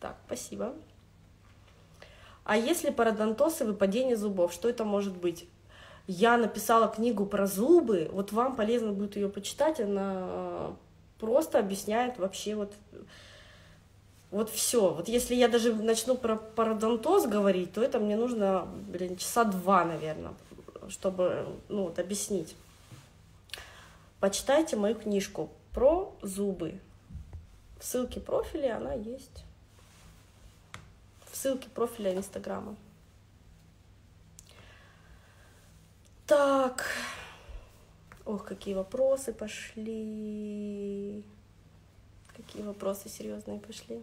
[0.00, 0.74] Так, спасибо.
[2.44, 5.46] А если пародонтоз и выпадение зубов, что это может быть?
[6.06, 10.72] Я написала книгу про зубы, вот вам полезно будет ее почитать, она
[11.20, 12.72] просто объясняет вообще вот,
[14.30, 14.94] вот все.
[14.94, 19.84] Вот если я даже начну про пародонтоз говорить, то это мне нужно, блин, часа два,
[19.84, 20.32] наверное,
[20.88, 22.56] чтобы ну, вот, объяснить.
[24.20, 26.80] Почитайте мою книжку про зубы.
[27.78, 29.44] В ссылке профиля она есть
[31.38, 32.76] ссылке профиля Инстаграма.
[36.26, 36.84] Так.
[38.24, 41.22] Ох, какие вопросы пошли.
[42.36, 44.02] Какие вопросы серьезные пошли.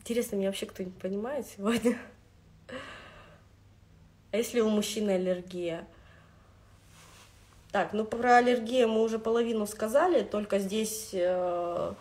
[0.00, 1.98] Интересно, меня вообще кто-нибудь понимает сегодня?
[4.32, 5.86] А если у мужчины аллергия?
[7.72, 11.94] Так, ну про аллергию мы уже половину сказали, только здесь э,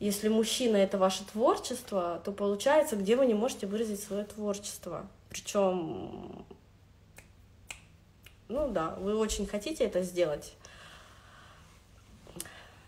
[0.00, 5.06] если мужчина это ваше творчество, то получается, где вы не можете выразить свое творчество.
[5.28, 6.46] Причем,
[8.48, 10.54] ну да, вы очень хотите это сделать,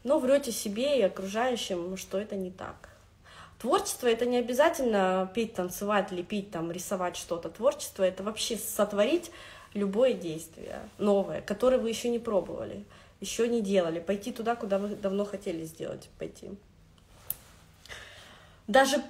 [0.04, 2.88] но врете себе и окружающим, что это не так.
[3.60, 7.50] Творчество это не обязательно петь, танцевать, лепить, там, рисовать что-то.
[7.50, 9.30] Творчество это вообще сотворить
[9.74, 12.84] любое действие новое, которое вы еще не пробовали,
[13.20, 16.50] еще не делали, пойти туда, куда вы давно хотели сделать, пойти
[18.66, 19.02] даже,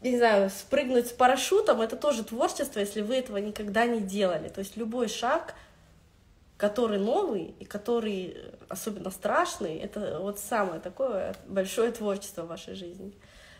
[0.00, 4.48] не знаю, спрыгнуть с парашютом, это тоже творчество, если вы этого никогда не делали.
[4.48, 5.54] То есть любой шаг,
[6.56, 8.36] который новый и который
[8.68, 13.10] особенно страшный, это вот самое такое большое творчество в вашей жизни.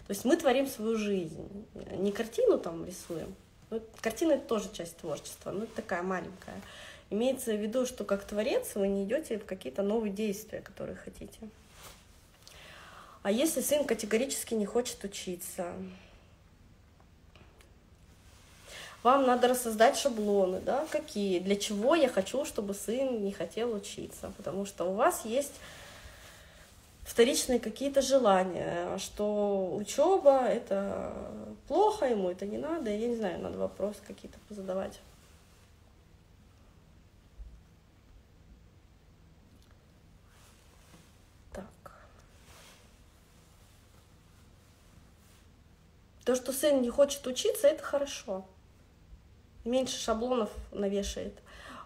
[0.07, 1.67] То есть мы творим свою жизнь,
[1.99, 3.35] не картину там рисуем.
[3.71, 6.55] Ну, картина это тоже часть творчества, но это такая маленькая.
[7.11, 11.39] Имеется в виду, что как творец вы не идете в какие-то новые действия, которые хотите.
[13.27, 15.73] А если сын категорически не хочет учиться?
[19.03, 24.33] Вам надо рассоздать шаблоны, да, какие, для чего я хочу, чтобы сын не хотел учиться,
[24.37, 25.55] потому что у вас есть
[27.03, 31.13] вторичные какие-то желания, что учеба это
[31.67, 35.01] плохо, ему это не надо, я не знаю, надо вопросы какие-то позадавать.
[46.27, 48.45] То, что сын не хочет учиться, это хорошо.
[49.65, 51.35] Меньше шаблонов навешает.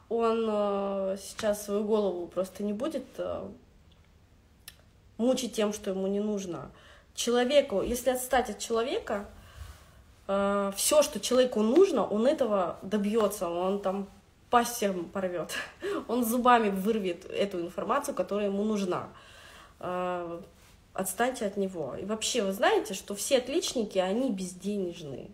[0.09, 3.47] Он э, сейчас свою голову просто не будет э,
[5.19, 6.71] мучить тем, что ему не нужно.
[7.15, 9.29] Человеку, если отстать от человека,
[10.27, 13.47] э, все, что человеку нужно, он этого добьется.
[13.47, 14.09] Он там
[14.49, 15.53] пасть порвет.
[16.09, 19.11] Он зубами вырвет эту информацию, которая ему нужна
[20.95, 21.95] отстаньте от него.
[21.95, 25.28] И вообще, вы знаете, что все отличники, они безденежные.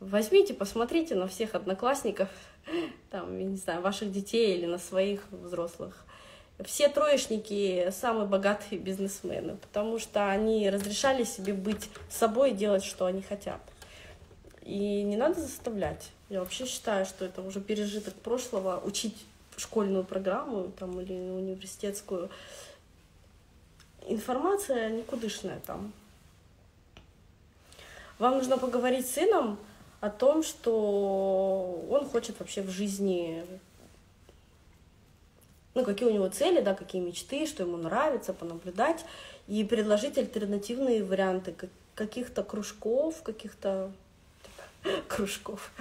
[0.00, 2.28] Возьмите, посмотрите на всех одноклассников,
[3.10, 6.04] там, я не знаю, ваших детей или на своих взрослых.
[6.64, 13.06] Все троечники самые богатые бизнесмены, потому что они разрешали себе быть собой и делать, что
[13.06, 13.60] они хотят.
[14.60, 16.10] И не надо заставлять.
[16.28, 19.16] Я вообще считаю, что это уже пережиток прошлого, учить
[19.56, 22.30] школьную программу там, или университетскую
[24.06, 25.92] информация никудышная там.
[28.18, 29.58] Вам нужно поговорить с сыном
[30.00, 33.44] о том, что он хочет вообще в жизни,
[35.74, 39.04] ну, какие у него цели, да, какие мечты, что ему нравится, понаблюдать,
[39.48, 41.54] и предложить альтернативные варианты
[41.94, 43.92] каких-то кружков, каких-то
[45.08, 45.72] кружков,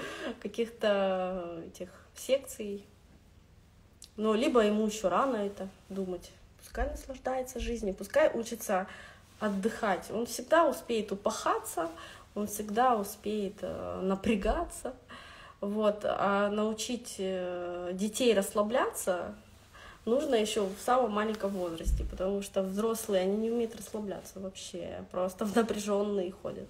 [0.41, 2.83] каких-то этих секций.
[4.17, 6.31] Но либо ему еще рано это думать
[6.71, 8.87] пускай наслаждается жизнью, пускай учится
[9.41, 10.09] отдыхать.
[10.09, 11.89] Он всегда успеет упахаться,
[12.33, 14.93] он всегда успеет э, напрягаться.
[15.59, 16.05] Вот.
[16.05, 19.35] А научить э, детей расслабляться
[20.05, 25.43] нужно еще в самом маленьком возрасте, потому что взрослые, они не умеют расслабляться вообще, просто
[25.43, 26.69] в напряженные ходят.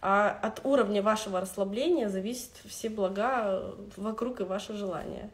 [0.00, 5.30] А от уровня вашего расслабления зависит все блага вокруг и ваше желание.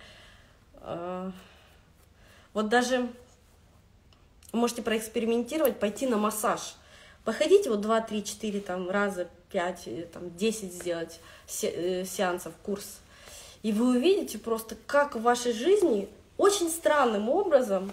[2.54, 3.10] Вот даже
[4.52, 6.76] можете проэкспериментировать, пойти на массаж.
[7.24, 11.20] Походите вот 2, 3, 4 там, раза, 5, э, там, 10 сделать
[11.62, 13.00] э, сеансов, курс.
[13.62, 17.90] И вы увидите просто, как в вашей жизни очень странным образом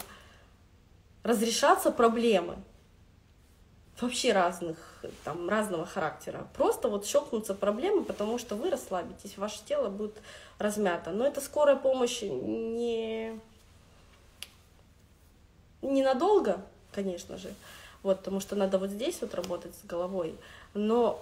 [1.23, 2.57] разрешатся проблемы.
[3.99, 4.77] Вообще разных,
[5.23, 6.47] там, разного характера.
[6.55, 10.17] Просто вот щелкнутся проблемы, потому что вы расслабитесь, ваше тело будет
[10.57, 11.11] размято.
[11.11, 13.39] Но это скорая помощь не
[15.81, 16.61] ненадолго,
[16.91, 17.53] конечно же,
[18.03, 20.35] вот, потому что надо вот здесь вот работать с головой,
[20.73, 21.21] но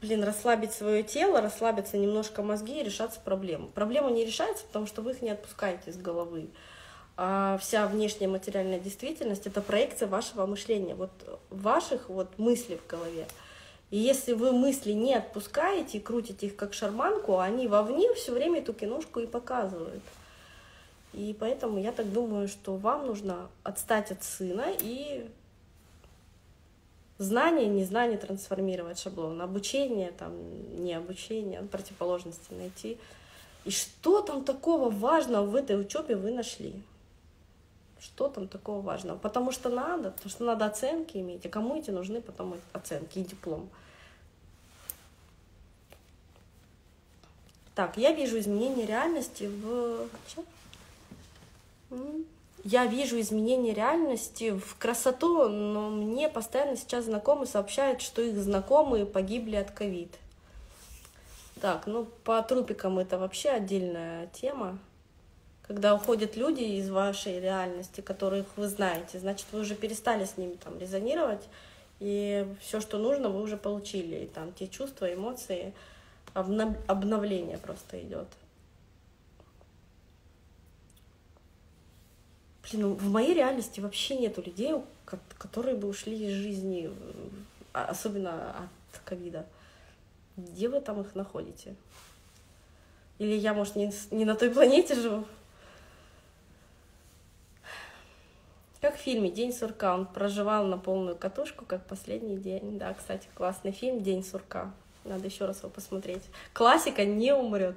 [0.00, 3.68] блин, расслабить свое тело, расслабиться немножко мозги и решаться проблему.
[3.74, 6.48] Проблема не решается, потому что вы их не отпускаете из головы.
[7.16, 11.10] А вся внешняя материальная действительность— это проекция вашего мышления, вот
[11.48, 13.26] ваших вот мыслей в голове.
[13.90, 18.58] И если вы мысли не отпускаете и крутите их как шарманку, они вовне все время
[18.58, 20.02] эту киношку и показывают.
[21.16, 25.26] И поэтому я так думаю, что вам нужно отстать от сына и
[27.16, 30.34] знание, незнание трансформировать шаблон, обучение, там,
[30.84, 32.98] не обучение, противоположности найти.
[33.64, 36.74] И что там такого важного в этой учебе вы нашли?
[37.98, 39.16] Что там такого важного?
[39.16, 41.46] Потому что надо, потому что надо оценки иметь.
[41.46, 43.70] А кому эти нужны потом оценки и диплом?
[47.74, 50.08] Так, я вижу изменения реальности в...
[52.64, 59.06] Я вижу изменения реальности в красоту, но мне постоянно сейчас знакомые сообщают, что их знакомые
[59.06, 60.12] погибли от ковид.
[61.60, 64.78] Так, ну по трупикам это вообще отдельная тема.
[65.66, 70.54] Когда уходят люди из вашей реальности, которых вы знаете, значит, вы уже перестали с ними
[70.54, 71.42] там резонировать,
[71.98, 74.24] и все, что нужно, вы уже получили.
[74.24, 75.72] И там те чувства, эмоции,
[76.34, 78.28] обновление просто идет.
[82.70, 84.74] Блин, ну в моей реальности вообще нету людей,
[85.38, 86.90] которые бы ушли из жизни,
[87.72, 89.46] а, особенно от ковида.
[90.36, 91.76] Где вы там их находите?
[93.18, 95.24] Или я, может, не, не на той планете живу?
[98.80, 99.94] Как в фильме «День сурка».
[99.94, 102.78] Он проживал на полную катушку, как последний день.
[102.78, 104.72] Да, кстати, классный фильм «День сурка».
[105.04, 106.22] Надо еще раз его посмотреть.
[106.52, 107.76] Классика не умрет.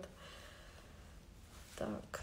[1.77, 2.21] Так.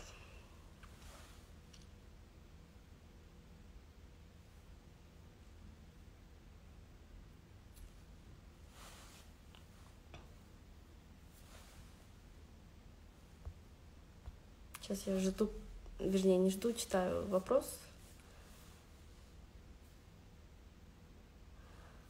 [14.87, 15.50] Сейчас я жду,
[15.99, 17.65] вернее, не жду, читаю вопрос.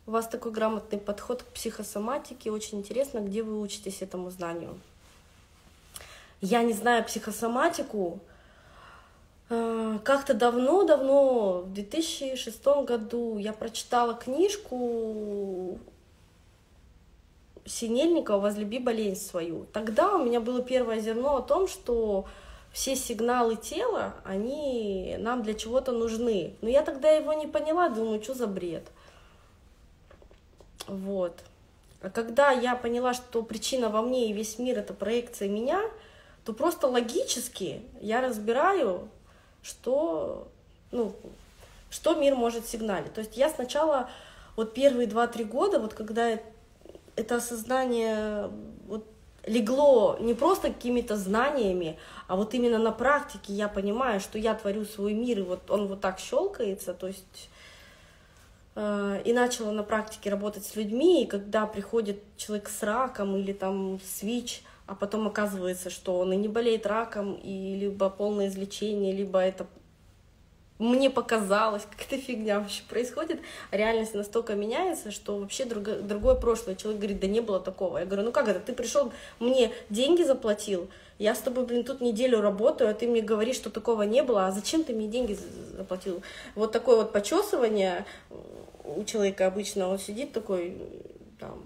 [0.06, 2.50] У вас такой грамотный подход к психосоматике.
[2.50, 4.78] Очень интересно, где вы учитесь этому знанию.
[6.43, 8.20] Я не знаю психосоматику.
[9.49, 15.78] Э, как-то давно-давно, в 2006 году, я прочитала книжку
[17.64, 19.64] Синельникова «Возлюби болезнь свою».
[19.73, 22.26] Тогда у меня было первое зерно о том, что
[22.76, 26.52] все сигналы тела, они нам для чего-то нужны.
[26.61, 28.84] Но я тогда его не поняла, думаю, что за бред.
[30.87, 31.40] Вот.
[32.02, 35.81] А когда я поняла, что причина во мне и весь мир это проекция меня,
[36.44, 39.08] то просто логически я разбираю,
[39.62, 40.46] что,
[40.93, 41.17] ну,
[41.88, 43.14] что мир может сигналить.
[43.14, 44.11] То есть я сначала,
[44.55, 46.38] вот первые два-три года, вот когда
[47.17, 48.50] это осознание
[48.87, 49.06] вот
[49.46, 54.84] легло не просто какими-то знаниями, а вот именно на практике я понимаю, что я творю
[54.84, 57.48] свой мир, и вот он вот так щелкается, то есть
[58.75, 63.52] э, и начала на практике работать с людьми, и когда приходит человек с раком или
[63.52, 68.49] там с ВИЧ, а потом оказывается, что он и не болеет раком, и либо полное
[68.49, 69.66] излечение, либо это
[70.78, 73.40] мне показалось, как эта фигня вообще происходит,
[73.71, 76.75] реальность настолько меняется, что вообще друго, другое прошлое.
[76.75, 77.99] Человек говорит, да не было такого.
[77.99, 82.02] Я говорю, ну как это, ты пришел, мне деньги заплатил, я с тобой, блин, тут
[82.02, 85.38] неделю работаю, а ты мне говоришь, что такого не было, а зачем ты мне деньги
[85.76, 86.23] заплатил?
[86.54, 88.04] Вот такое вот почесывание
[88.85, 90.76] у человека обычно, он сидит такой,
[91.40, 91.62] там,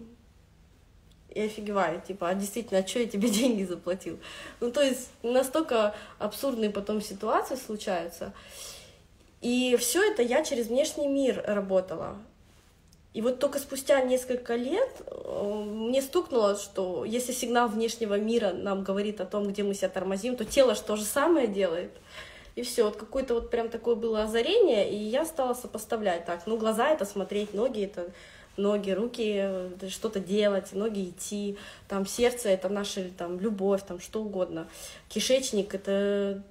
[1.30, 4.18] и офигевает, типа, а действительно, а что я тебе деньги заплатил?
[4.60, 8.32] Ну, то есть настолько абсурдные потом ситуации случаются.
[9.40, 12.18] И все это я через внешний мир работала.
[13.12, 18.84] И вот только спустя несколько лет э, мне стукнуло, что если сигнал внешнего мира нам
[18.84, 21.90] говорит о том, где мы себя тормозим, то тело же то же самое делает.
[22.54, 26.24] И все, вот какое-то вот прям такое было озарение, и я стала сопоставлять.
[26.24, 28.12] Так, ну глаза это смотреть, ноги это
[28.56, 31.56] ноги, руки что-то делать, ноги идти,
[31.88, 34.68] там сердце это наша там любовь, там что угодно,
[35.08, 36.42] кишечник это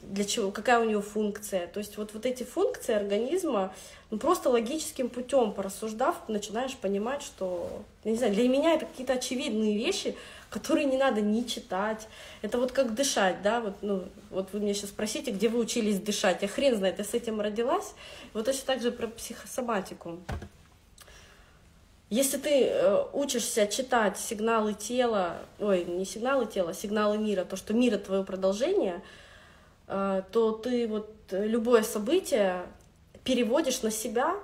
[0.00, 1.66] для чего, какая у него функция.
[1.66, 3.74] То есть вот, вот эти функции организма,
[4.10, 9.14] ну, просто логическим путем порассуждав, начинаешь понимать, что, я не знаю, для меня это какие-то
[9.14, 10.16] очевидные вещи,
[10.50, 12.08] которые не надо ни читать.
[12.42, 16.00] Это вот как дышать, да, вот, ну, вот вы меня сейчас спросите, где вы учились
[16.00, 16.42] дышать.
[16.42, 17.94] Я хрен знает, я с этим родилась.
[18.34, 20.18] Вот точно так же про психосоматику.
[22.08, 27.56] Если ты э, учишься читать сигналы тела, ой, не сигналы тела, а сигналы мира, то,
[27.56, 29.02] что мир— это твое продолжение—
[29.88, 32.66] то ты вот любое событие
[33.24, 34.36] переводишь на себя,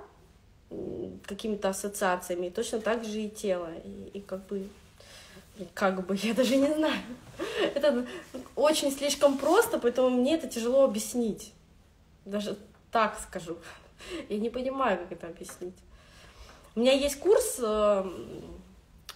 [1.25, 3.69] какими-то ассоциациями, и точно так же и тело.
[3.83, 4.67] И, и как бы,
[5.73, 7.01] как бы, я даже не знаю.
[7.73, 8.05] Это
[8.55, 11.53] очень слишком просто, поэтому мне это тяжело объяснить.
[12.25, 12.57] Даже
[12.91, 13.57] так скажу.
[14.29, 15.75] Я не понимаю, как это объяснить.
[16.75, 18.05] У меня есть курс, э,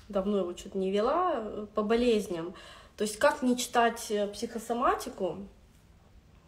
[0.07, 2.53] давно его что-то не вела, э, по болезням.
[2.97, 5.37] То есть как не читать э, психосоматику,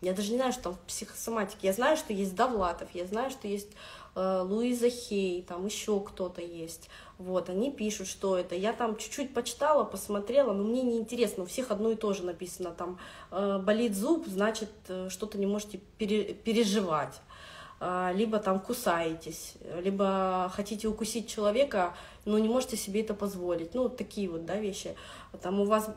[0.02, 1.68] я даже не знаю, что там в психосоматике.
[1.68, 3.70] Я знаю, что есть Давлатов, я знаю, что есть
[4.16, 6.90] э, Луиза Хей, там еще кто-то есть.
[7.20, 8.56] Вот, они пишут, что это.
[8.56, 11.44] Я там чуть-чуть почитала, посмотрела, но мне не интересно.
[11.44, 12.72] У всех одно и то же написано.
[12.72, 12.98] Там
[13.30, 17.22] э, болит зуб, значит, э, что-то не можете пере, переживать.
[17.80, 19.54] Э, либо там кусаетесь,
[19.84, 23.76] либо хотите укусить человека, но не можете себе это позволить.
[23.76, 24.96] Ну, такие вот, да, вещи.
[25.44, 25.92] Там у вас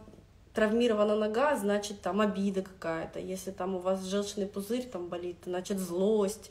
[0.54, 3.18] травмирована нога, значит, там обида какая-то.
[3.18, 6.50] Если там у вас желчный пузырь там болит, значит, злость.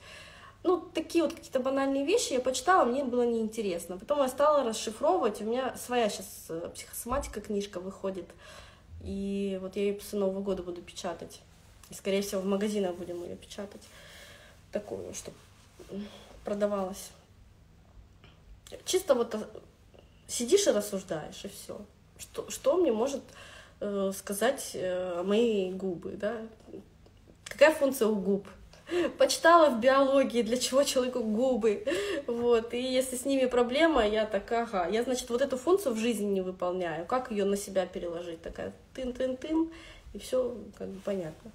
[0.64, 3.98] Ну, такие вот какие-то банальные вещи я почитала, мне было неинтересно.
[3.98, 8.30] Потом я стала расшифровывать, у меня своя сейчас э, психосоматика книжка выходит,
[9.04, 11.42] и вот я ее после Нового года буду печатать.
[11.90, 13.82] И, скорее всего, в магазинах будем ее печатать.
[14.72, 15.38] Такую, чтобы
[16.46, 17.12] продавалась.
[18.86, 19.40] Чисто вот э,
[20.28, 21.80] сидишь и рассуждаешь, и все.
[22.18, 23.22] Что, что мне может
[23.84, 26.38] э, сказать э, мои губы, да?
[27.44, 28.48] Какая функция у губ?
[29.18, 31.86] Почитала в биологии, для чего человеку губы,
[32.28, 36.00] вот, и если с ними проблема, я так, ага, я, значит, вот эту функцию в
[36.00, 39.72] жизни не выполняю, как ее на себя переложить, такая тын-тын-тын,
[40.14, 41.52] и все как бы понятно.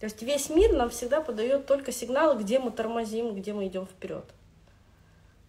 [0.00, 3.86] То есть весь мир нам всегда подает только сигналы, где мы тормозим, где мы идем
[3.86, 4.24] вперед.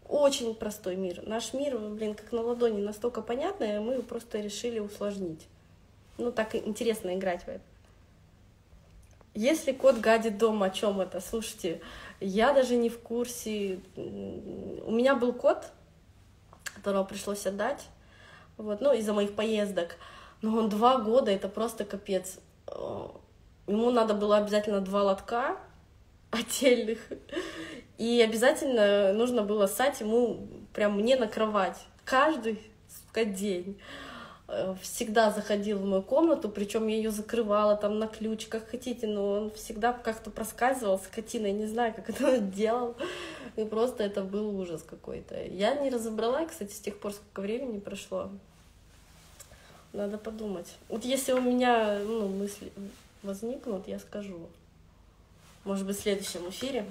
[0.07, 1.21] Очень простой мир.
[1.25, 5.47] Наш мир, блин, как на ладони, настолько понятный, мы просто решили усложнить.
[6.17, 7.61] Ну, так интересно играть в это.
[9.33, 11.21] Если кот гадит дома, о чем это?
[11.21, 11.79] Слушайте,
[12.19, 13.79] я даже не в курсе.
[13.95, 15.71] У меня был кот,
[16.73, 17.85] которого пришлось отдать,
[18.57, 19.97] вот, ну, из-за моих поездок.
[20.41, 22.39] Но он два года, это просто капец.
[23.67, 25.57] Ему надо было обязательно два лотка
[26.31, 26.99] отдельных.
[27.97, 31.77] И обязательно нужно было ссать ему прям мне на кровать.
[32.05, 33.79] Каждый сука, день.
[34.49, 39.05] Э, всегда заходил в мою комнату, причем я ее закрывала там на ключ, как хотите,
[39.05, 42.95] но он всегда как-то проскальзывал, скотина, я не знаю, как это он делал,
[43.57, 45.43] и просто это был ужас какой-то.
[45.43, 48.29] Я не разобрала, кстати, с тех пор, сколько времени прошло.
[49.91, 50.75] Надо подумать.
[50.87, 52.71] Вот если у меня ну, мысли
[53.23, 54.47] возникнут, я скажу.
[55.65, 56.85] Может быть, в следующем эфире.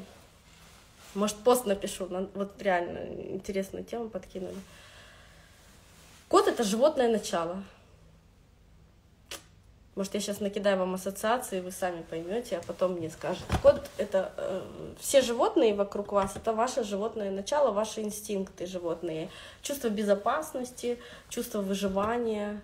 [1.14, 2.08] Может, пост напишу.
[2.34, 2.98] Вот реально
[3.32, 4.56] интересную тему подкинули.
[6.28, 7.62] Кот— это животное начало.
[9.96, 13.46] Может, я сейчас накидаю вам ассоциации, вы сами поймете, а потом мне скажете.
[13.62, 19.30] Кот— это э, все животные вокруг вас, это ваше животное начало, ваши инстинкты животные.
[19.62, 20.98] Чувство безопасности,
[21.30, 22.60] чувство выживания.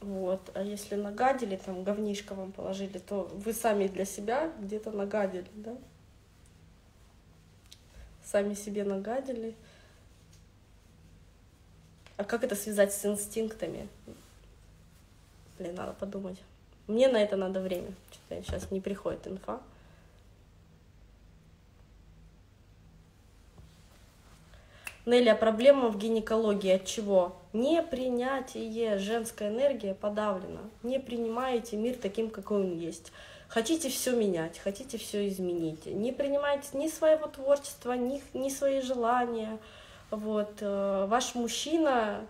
[0.00, 0.42] Вот.
[0.52, 5.74] А если нагадили, там, говнишко вам положили, то вы сами для себя где-то нагадили, да?
[8.22, 9.54] Сами себе нагадили.
[12.16, 13.88] А как это связать с инстинктами?
[15.58, 16.38] Блин, надо подумать.
[16.86, 17.92] Мне на это надо время.
[18.10, 19.60] Что-то сейчас не приходит инфа.
[25.04, 27.36] Нелли, а проблема в гинекологии от чего?
[27.52, 28.98] Непринятие.
[28.98, 30.62] Женская энергия подавлена.
[30.82, 33.12] Не принимаете мир таким, какой он есть.
[33.48, 35.86] Хотите все менять, хотите все изменить.
[35.86, 39.58] Не принимаете ни своего творчества, ни, ни свои желания.
[40.10, 42.24] Вот, э, ваш мужчина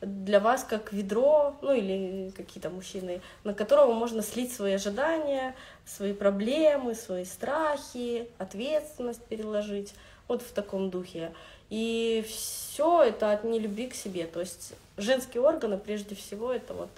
[0.00, 5.54] для вас как ведро, ну или какие-то мужчины, на которого можно слить свои ожидания,
[5.84, 9.94] свои проблемы, свои страхи, ответственность переложить,
[10.28, 11.32] вот в таком духе.
[11.70, 14.26] И все это от нелюбви к себе.
[14.26, 16.90] То есть женские органы, прежде всего, это вот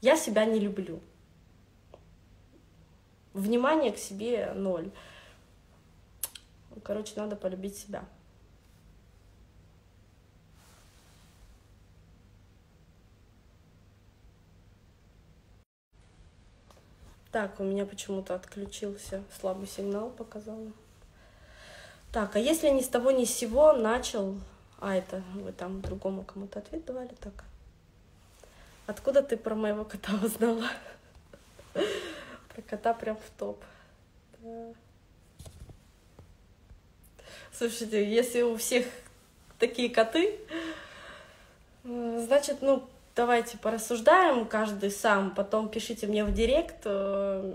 [0.00, 1.00] я себя не люблю.
[3.32, 4.90] Внимание к себе ноль.
[6.82, 8.04] Короче, надо полюбить себя.
[17.34, 20.70] Так, у меня почему-то отключился слабый сигнал, показала.
[22.12, 24.38] Так, а если ни с того ни с сего начал...
[24.78, 27.42] А, это вы там другому кому-то ответ давали, так.
[28.86, 30.68] Откуда ты про моего кота узнала?
[32.54, 33.60] Про кота прям в топ.
[37.52, 38.86] Слушайте, если у всех
[39.58, 40.38] такие коты,
[41.82, 47.52] значит, ну, давайте порассуждаем, каждый сам, потом пишите мне в директ, э,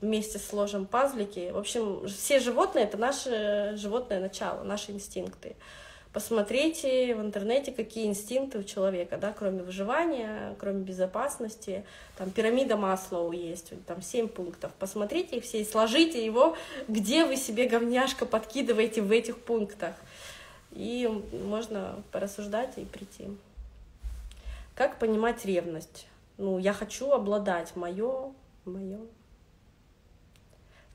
[0.00, 1.50] вместе сложим пазлики.
[1.52, 5.56] В общем, все животные— это наше животное начало, наши инстинкты.
[6.12, 11.84] Посмотрите в интернете, какие инстинкты у человека, да, кроме выживания, кроме безопасности.
[12.16, 14.72] Там пирамида Маслоу есть, там семь пунктов.
[14.78, 16.56] Посмотрите их все и сложите его,
[16.88, 19.94] где вы себе говняшка подкидываете в этих пунктах.
[20.72, 21.06] И
[21.44, 23.28] можно порассуждать и прийти.
[24.76, 26.06] Как понимать ревность?
[26.36, 28.34] Ну, я хочу обладать, мое,
[28.66, 29.00] мое.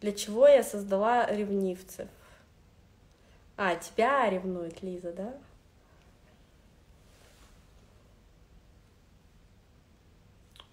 [0.01, 2.07] Для чего я создала ревнивцев?
[3.57, 5.33] А, тебя ревнует Лиза, да?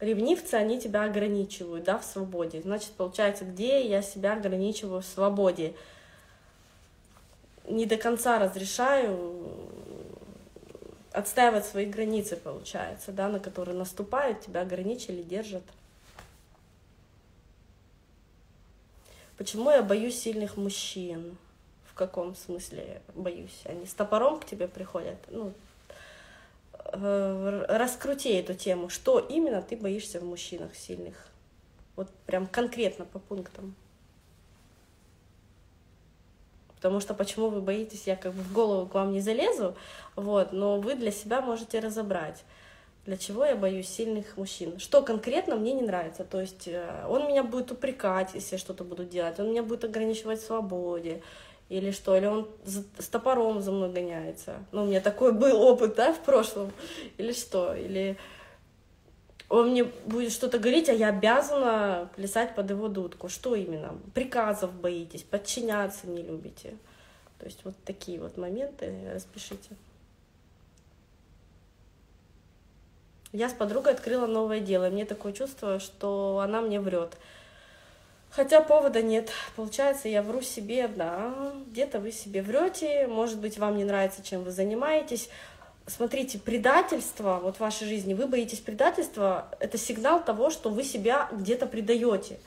[0.00, 2.61] Ревнивцы, они тебя ограничивают, да, в свободе.
[2.61, 5.75] Значит, получается, где я себя ограничиваю в свободе?
[7.65, 9.77] Не до конца разрешаю
[11.19, 15.65] отстаивать свои границы, получается, да, на которые наступают, тебя ограничили, держат.
[19.37, 21.37] Почему я боюсь сильных мужчин?
[21.99, 23.61] каком смысле боюсь?
[23.65, 25.19] Они с топором к тебе приходят?
[25.29, 25.53] Ну,
[26.93, 28.89] э, раскрути эту тему.
[28.89, 31.27] Что именно ты боишься в мужчинах сильных?
[31.97, 33.75] Вот прям конкретно по пунктам.
[36.80, 39.75] Потому что почему вы боитесь, я как бы в голову к вам не залезу,
[40.16, 42.44] вот, но вы для себя можете разобрать
[43.08, 44.78] для чего я боюсь сильных мужчин.
[44.78, 46.25] Что конкретно мне не нравится.
[46.25, 49.85] То есть э, он меня будет упрекать, если я что-то буду делать, он меня будет
[49.85, 51.23] ограничивать в свободе,
[51.70, 54.58] или что, или он с топором за мной гоняется.
[54.73, 56.70] Ну, у меня такой был опыт, да, в прошлом,
[57.16, 58.18] или что, или
[59.49, 63.28] он мне будет что-то говорить, а я обязана плясать под его дудку.
[63.28, 63.99] Что именно?
[64.14, 66.76] Приказов боитесь, подчиняться не любите.
[67.38, 69.71] То есть вот такие вот моменты распишите.
[73.33, 74.88] Я с подругой открыла новое дело.
[74.90, 77.17] Мне такое чувство, что она мне врет.
[78.31, 79.31] Хотя повода нет.
[79.57, 84.45] Получается, я вру себе, да, где-то вы себе врете, может быть, вам не нравится, чем
[84.45, 85.28] вы занимаетесь.
[85.89, 91.31] Смотрите, предательство вот в вашей жизни, вы боитесь предательства, это сигнал того, что вы себя
[91.33, 92.39] где-то предаете.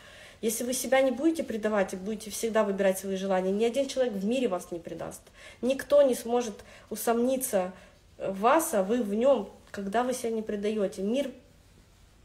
[0.42, 4.14] Если вы себя не будете предавать и будете всегда выбирать свои желания, ни один человек
[4.14, 5.22] в мире вас не предаст.
[5.64, 6.54] Никто не сможет
[6.92, 7.72] усомниться
[8.20, 11.02] в вас, а вы в нем, когда вы себя не предаете.
[11.02, 11.32] Мир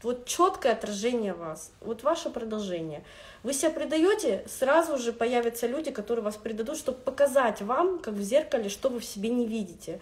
[0.03, 3.03] вот четкое отражение вас, вот ваше продолжение.
[3.41, 8.21] Вы себя предаете, сразу же появятся люди, которые вас предадут, чтобы показать вам, как в
[8.21, 9.99] зеркале, что вы в себе не видите.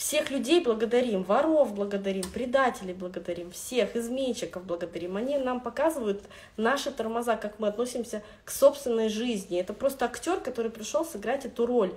[0.00, 5.18] Всех людей благодарим, воров благодарим, предателей благодарим, всех изменщиков благодарим.
[5.18, 6.22] Они нам показывают
[6.56, 9.60] наши тормоза, как мы относимся к собственной жизни.
[9.60, 11.92] Это просто актер, который пришел сыграть эту роль.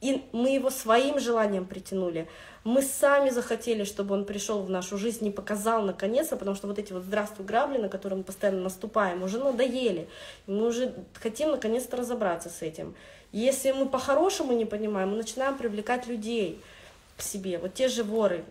[0.00, 2.26] И мы его своим желанием притянули.
[2.64, 6.80] Мы сами захотели, чтобы он пришел в нашу жизнь и показал наконец-то, потому что вот
[6.80, 10.08] эти вот «здравствуй, грабли», на которые мы постоянно наступаем, уже надоели.
[10.48, 12.96] Мы уже хотим наконец-то разобраться с этим.
[13.30, 16.60] Если мы по-хорошему не понимаем, мы начинаем привлекать людей
[17.16, 17.58] к себе.
[17.58, 18.44] Вот те же воры.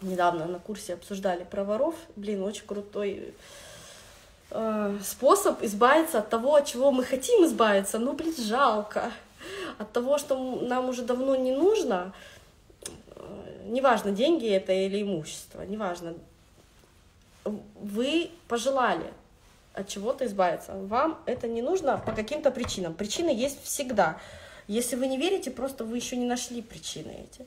[0.00, 1.94] Недавно на курсе обсуждали про воров.
[2.16, 3.34] Блин, очень крутой
[4.50, 7.98] э, способ избавиться от того, от чего мы хотим избавиться.
[7.98, 9.10] Ну, блин, жалко
[9.78, 12.12] от того, что нам уже давно не нужно,
[13.16, 16.14] э, неважно, деньги это или имущество, неважно,
[17.44, 19.12] вы пожелали
[19.74, 20.72] от чего-то избавиться.
[20.74, 22.94] Вам это не нужно по каким-то причинам.
[22.94, 24.18] Причины есть всегда.
[24.68, 27.46] Если вы не верите, просто вы еще не нашли причины эти.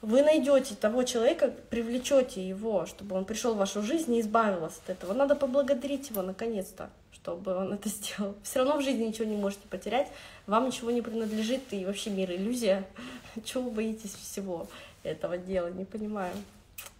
[0.00, 4.90] Вы найдете того человека, привлечете его, чтобы он пришел в вашу жизнь и избавился от
[4.90, 5.12] этого.
[5.12, 6.90] Надо поблагодарить его наконец-то
[7.22, 8.34] чтобы он это сделал.
[8.42, 10.08] Все равно в жизни ничего не можете потерять,
[10.46, 12.84] вам ничего не принадлежит, и вообще мир иллюзия.
[13.44, 14.66] Чего вы боитесь всего
[15.04, 16.34] этого дела, не понимаю.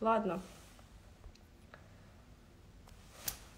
[0.01, 0.41] Ладно.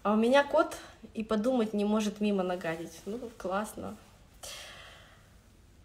[0.01, 0.75] А у меня кот
[1.13, 3.01] и подумать не может мимо нагадить.
[3.05, 3.95] Ну, классно.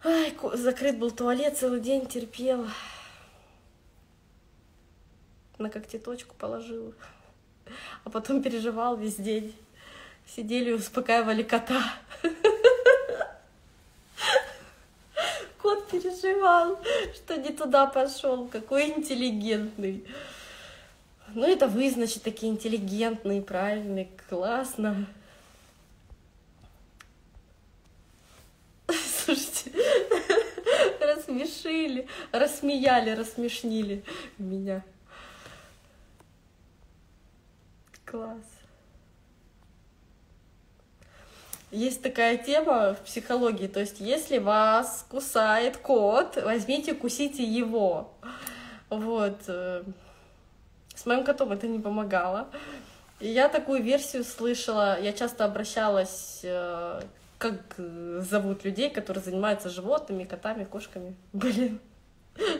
[0.03, 2.67] Ай, закрыт был туалет, целый день терпел.
[5.57, 6.93] На когтеточку положил.
[8.03, 9.55] А потом переживал весь день
[10.35, 11.83] сидели и успокаивали кота.
[15.61, 16.79] Кот переживал,
[17.13, 20.05] что не туда пошел, какой интеллигентный.
[21.33, 25.05] Ну, это вы, значит, такие интеллигентные, правильные, классно.
[29.23, 29.71] Слушайте,
[31.31, 34.03] рассмешили, рассмеяли, рассмешнили
[34.37, 34.83] меня.
[38.05, 38.39] Класс.
[41.71, 48.13] Есть такая тема в психологии, то есть если вас кусает кот, возьмите, кусите его.
[48.89, 49.37] Вот.
[49.47, 49.83] Э,
[50.93, 52.49] С моим котом это не помогало.
[53.21, 57.01] И я такую версию слышала, я часто обращалась, э,
[57.41, 57.75] как
[58.19, 61.15] зовут людей, которые занимаются животными, котами, кошками.
[61.33, 61.79] Блин,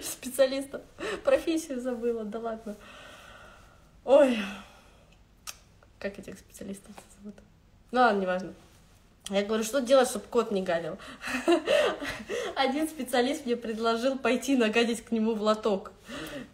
[0.01, 0.81] специалистов.
[1.23, 2.75] Профессию забыла, да ладно.
[4.03, 4.39] Ой,
[5.99, 7.35] как этих специалистов зовут?
[7.91, 8.53] Ну ладно, неважно.
[9.29, 10.97] Я говорю, что делать, чтобы кот не гадил?
[12.55, 15.91] Один специалист мне предложил пойти нагадить к нему в лоток.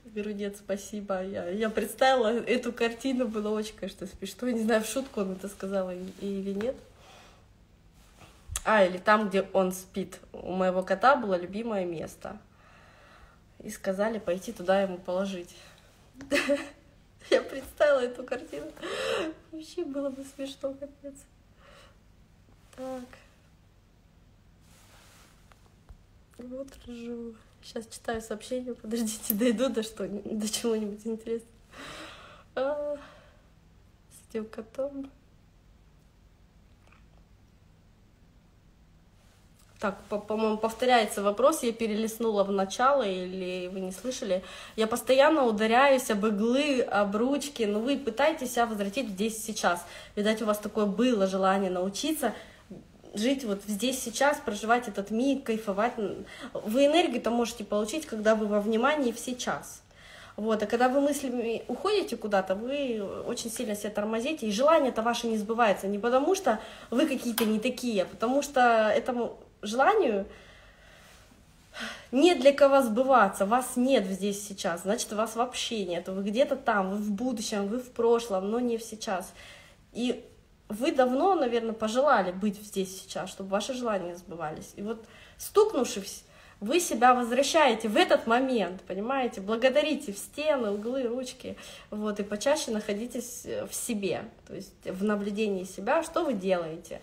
[0.03, 1.23] Говорю, нет, спасибо.
[1.23, 4.49] Я, я представила эту картину, было очень, конечно, смешно.
[4.49, 6.75] Я не знаю, в шутку он это сказал или нет.
[8.69, 10.19] А, или там, где он спит.
[10.33, 12.37] У моего кота было любимое место.
[13.63, 15.55] И сказали пойти туда ему положить.
[17.29, 18.69] Я представила эту картину.
[19.53, 21.15] Вообще было бы смешно, капец.
[22.75, 23.05] Так.
[26.37, 27.35] Вот ржу.
[27.61, 28.75] Сейчас читаю сообщение.
[28.75, 31.55] Подождите, дойду до что до чего-нибудь интересного.
[32.55, 32.97] А,
[34.11, 35.09] с этим котом.
[39.79, 44.43] Так, по-моему, повторяется вопрос, я перелистнула в начало, или вы не слышали.
[44.75, 49.85] Я постоянно ударяюсь об иглы, об ручки, но вы пытаетесь себя возвратить здесь сейчас.
[50.15, 52.33] Видать, у вас такое было желание научиться
[53.13, 55.93] жить вот здесь сейчас, проживать этот миг, кайфовать.
[56.53, 59.81] Вы энергию-то можете получить, когда вы во внимании в сейчас.
[60.35, 65.27] Вот, а когда вы мыслями уходите куда-то, вы очень сильно себя тормозите, и желание-то ваше
[65.27, 65.87] не сбывается.
[65.87, 66.59] Не потому что
[66.91, 70.25] вы какие-то не такие, а потому что этому желанию
[72.11, 76.07] нет для кого сбываться, вас нет здесь сейчас, значит, вас вообще нет.
[76.07, 79.33] Вы где-то там, вы в будущем, вы в прошлом, но не в сейчас.
[79.93, 80.23] И
[80.69, 84.73] вы давно, наверное, пожелали быть здесь сейчас, чтобы ваши желания сбывались.
[84.75, 85.05] И вот
[85.37, 86.23] стукнувшись,
[86.59, 91.55] вы себя возвращаете в этот момент, понимаете, благодарите в стены, углы, ручки,
[91.91, 97.01] вот, и почаще находитесь в себе, то есть в наблюдении себя, что вы делаете,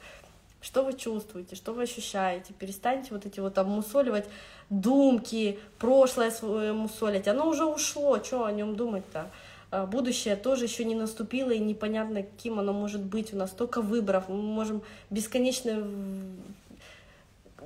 [0.64, 4.24] что вы чувствуете, что вы ощущаете, перестаньте вот эти вот обмусоливать
[4.70, 9.31] думки, прошлое свое мусолить, оно уже ушло, что о нем думать-то,
[9.70, 13.35] а, будущее тоже еще не наступило, и непонятно, каким оно может быть.
[13.35, 15.85] У нас столько выборов, мы можем бесконечное,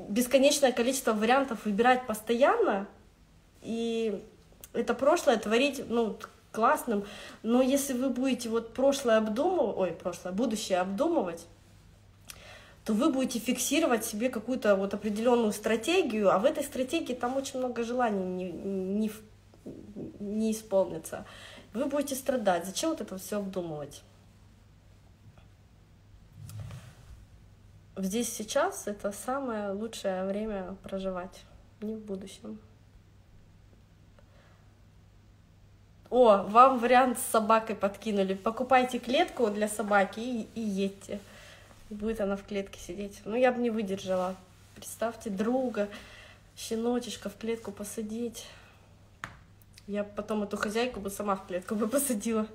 [0.09, 2.89] бесконечное количество вариантов выбирать постоянно,
[3.63, 4.21] и
[4.73, 6.19] это прошлое творить, ну,
[6.51, 7.05] классным,
[7.45, 11.47] но если вы будете вот прошлое обдумывать, ой, прошлое, будущее обдумывать,
[12.89, 17.59] то вы будете фиксировать себе какую-то вот определенную стратегию, а в этой стратегии там очень
[17.59, 19.13] много желаний не, не,
[20.21, 21.27] не исполнится
[21.75, 22.65] вы будете страдать.
[22.65, 24.03] Зачем вот это все обдумывать?
[27.95, 31.45] Здесь сейчас это самое лучшее время проживать,
[31.83, 32.59] не в будущем.
[36.09, 38.33] О, вам вариант с собакой подкинули.
[38.33, 41.21] Покупайте клетку для собаки и, и едьте.
[41.91, 43.21] Будет она в клетке сидеть.
[43.25, 44.37] Ну, я бы не выдержала.
[44.75, 45.89] Представьте друга,
[46.57, 48.47] щеночечка в клетку посадить.
[49.87, 52.47] Я потом эту хозяйку бы сама в клетку бы посадила.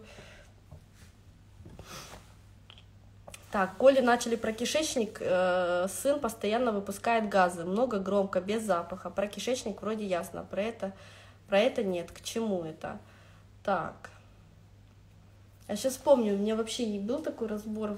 [3.52, 9.10] Так, Коли начали про кишечник, э, сын постоянно выпускает газы, много, громко, без запаха.
[9.10, 10.92] Про кишечник вроде ясно, про это,
[11.50, 12.12] про это нет.
[12.12, 13.00] К чему это?
[13.64, 14.10] Так.
[15.68, 17.98] Я сейчас помню, у меня вообще не был такой разбор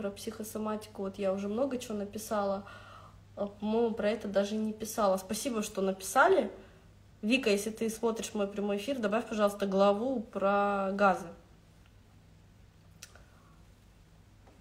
[0.00, 1.02] про психосоматику.
[1.02, 2.64] Вот я уже много чего написала.
[3.36, 5.18] А, по-моему, про это даже не писала.
[5.18, 6.50] Спасибо, что написали.
[7.20, 11.26] Вика, если ты смотришь мой прямой эфир, добавь, пожалуйста, главу про газы.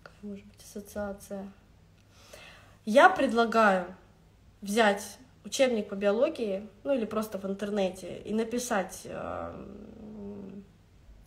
[0.04, 1.50] Какая может быть ассоциация?
[2.84, 3.96] Я предлагаю
[4.60, 9.66] взять учебник по биологии, ну или просто в интернете, и написать э,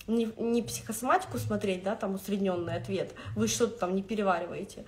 [0.07, 4.85] не, не психосоматику смотреть, да, там усредненный ответ, вы что-то там не перевариваете,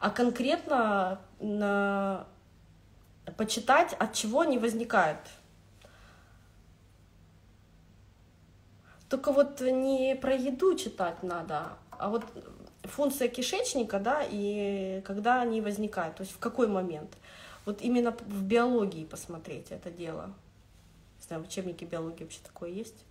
[0.00, 2.26] а конкретно на,
[3.36, 5.20] почитать, от чего они возникают.
[9.08, 12.24] Только вот не про еду читать надо, а вот
[12.84, 17.16] функция кишечника, да, и когда они возникают, то есть в какой момент.
[17.64, 20.32] Вот именно в биологии посмотреть это дело.
[21.18, 23.04] Не знаю, в учебнике биологии вообще такое есть?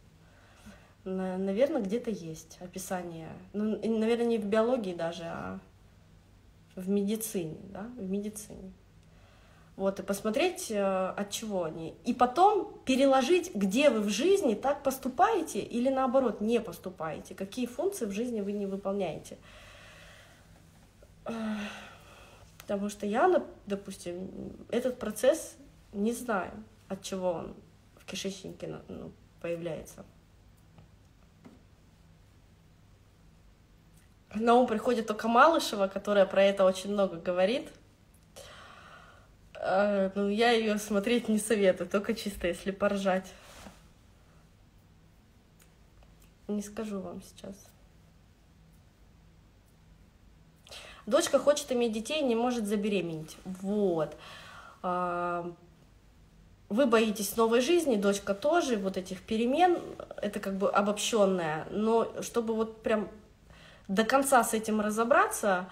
[1.08, 3.30] Наверное, где-то есть описание.
[3.54, 5.60] Ну, наверное, не в биологии даже, а
[6.76, 8.74] в медицине, да, в медицине.
[9.78, 11.96] Вот, и посмотреть, э, от чего они.
[12.04, 18.06] И потом переложить, где вы в жизни так поступаете или наоборот не поступаете, какие функции
[18.06, 19.38] в жизни вы не выполняете.
[22.58, 24.30] Потому что я, допустим,
[24.72, 25.56] этот процесс
[25.94, 26.52] не знаю,
[26.90, 27.56] от чего он
[27.96, 30.04] в кишечнике ну, появляется.
[34.40, 37.70] На ум приходит только Малышева, которая про это очень много говорит.
[39.56, 43.32] А, ну, я ее смотреть не советую, только чисто если поржать.
[46.48, 47.56] Не скажу вам сейчас.
[51.06, 53.38] Дочка хочет иметь детей, не может забеременеть.
[53.46, 54.16] Вот.
[54.84, 55.52] А,
[56.70, 59.80] вы боитесь новой жизни, дочка тоже, вот этих перемен,
[60.18, 63.10] это как бы обобщенное, но чтобы вот прям
[63.88, 65.70] до конца с этим разобраться,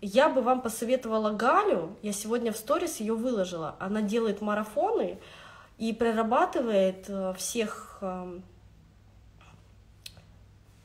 [0.00, 5.18] я бы вам посоветовала Галю, я сегодня в сторис ее выложила, она делает марафоны
[5.76, 8.44] и прорабатывает э, всех эм,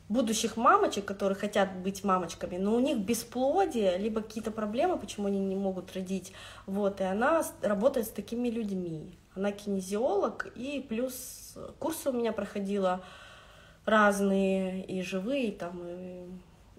[0.08, 5.40] будущих мамочек, которые хотят быть мамочками, но у них бесплодие, либо какие-то проблемы, почему они
[5.40, 6.32] не могут родить.
[6.66, 9.16] Вот, и она работает с такими людьми.
[9.34, 13.04] Она кинезиолог, и плюс курсы у меня проходила
[13.84, 16.28] разные, и живые, там, и,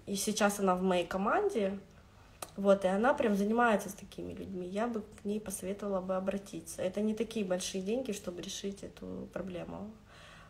[0.06, 1.78] и сейчас она в моей команде.
[2.56, 4.66] Вот, и она прям занимается с такими людьми.
[4.66, 6.80] Я бы к ней посоветовала бы обратиться.
[6.80, 9.90] Это не такие большие деньги, чтобы решить эту проблему.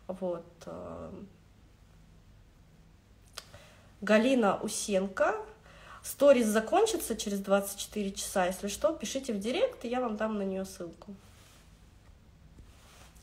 [0.07, 0.45] Вот.
[0.65, 1.11] Э,
[4.01, 5.35] Галина Усенко.
[6.03, 8.45] Сторис закончится через 24 часа.
[8.45, 11.13] Если что, пишите в директ, и я вам дам на нее ссылку.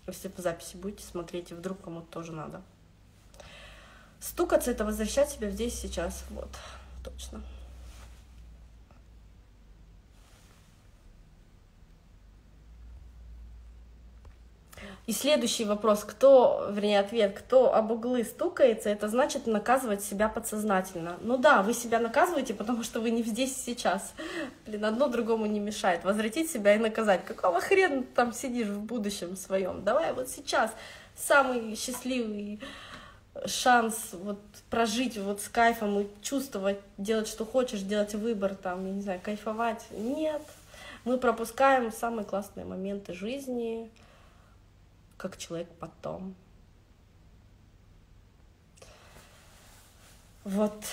[0.07, 2.61] Если по записи будете смотреть, и вдруг кому-то тоже надо.
[4.24, 6.24] Стукаться— это возвращать себя здесь сейчас.
[6.30, 6.48] Вот,
[7.04, 7.42] точно.
[15.06, 21.18] И следующий вопрос, кто, вернее, ответ, кто об углы стукается, это значит наказывать себя подсознательно.
[21.20, 24.14] Ну да, вы себя наказываете, потому что вы не здесь сейчас.
[24.64, 26.02] Блин, одно другому не мешает.
[26.02, 27.26] Возвратить себя и наказать.
[27.26, 29.84] Какого хрена ты там сидишь в будущем своем?
[29.84, 30.70] Давай вот сейчас
[31.14, 32.58] самый счастливый
[33.47, 38.92] шанс вот прожить вот с кайфом и чувствовать, делать, что хочешь, делать выбор, там, я
[38.92, 39.85] не знаю, кайфовать.
[39.90, 40.42] Нет,
[41.05, 43.90] мы пропускаем самые классные моменты жизни,
[45.16, 46.35] как человек потом.
[50.44, 50.85] Вот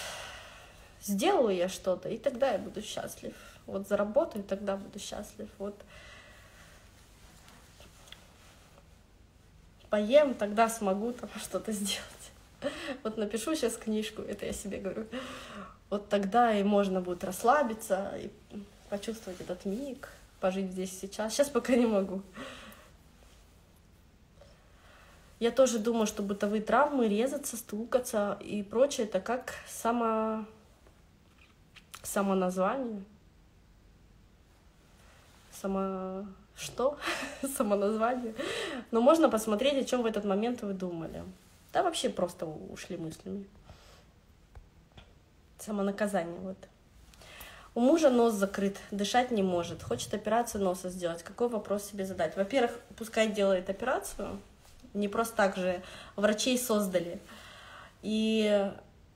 [1.02, 3.34] сделаю я что-то, и тогда я буду счастлив.
[3.66, 5.50] Вот заработаю, тогда буду счастлив.
[5.58, 5.76] Вот
[9.90, 12.21] поем, тогда смогу там что-то сделать.
[13.04, 15.06] Вот напишу сейчас книжку, это я себе говорю.
[15.90, 18.30] Вот тогда и можно будет расслабиться и
[18.90, 21.34] почувствовать этот миг, пожить здесь сейчас.
[21.34, 22.22] Сейчас пока не могу.
[25.42, 30.46] Я тоже думаю, что бытовые травмы, резаться, стукаться и прочее, это как само...
[32.04, 33.04] самоназвание.
[35.52, 36.28] Само...
[36.56, 37.00] Что?
[37.58, 38.36] Самоназвание.
[38.92, 41.24] Но можно посмотреть, о чем в этот момент вы думали.
[41.74, 43.46] Да вообще просто ушли мыслями.
[45.60, 46.58] Самонаказание, вот.
[47.74, 51.24] У мужа нос закрыт, дышать не может, хочет операцию носа сделать.
[51.24, 52.36] Какой вопрос себе задать?
[52.36, 54.42] Во-первых, пускай делает операцию,
[54.94, 55.82] не просто так же
[56.18, 57.22] врачей создали.
[58.02, 58.72] И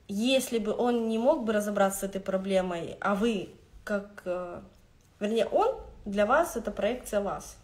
[0.08, 3.50] если бы он не мог бы разобраться с этой проблемой, а вы
[3.84, 4.22] как...
[4.24, 4.60] Э,
[5.20, 7.56] вернее, он для вас— это проекция вас.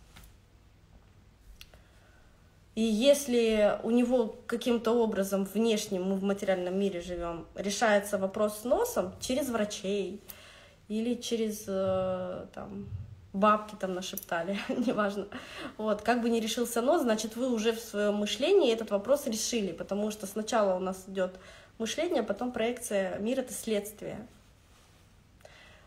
[2.75, 8.65] И если у него каким-то образом внешним, мы в материальном мире живем, решается вопрос с
[8.65, 10.23] носом через врачей
[10.89, 12.89] или через э, там,
[13.35, 15.27] бабки там нашептали, неважно.
[15.77, 19.73] Вот, как бы не решился нос, значит, вы уже в своем мышлении этот вопрос решили,
[19.73, 21.35] потому что сначала у нас идет
[21.79, 23.19] мышление, а потом проекция.
[23.19, 24.27] Мир— это следствие.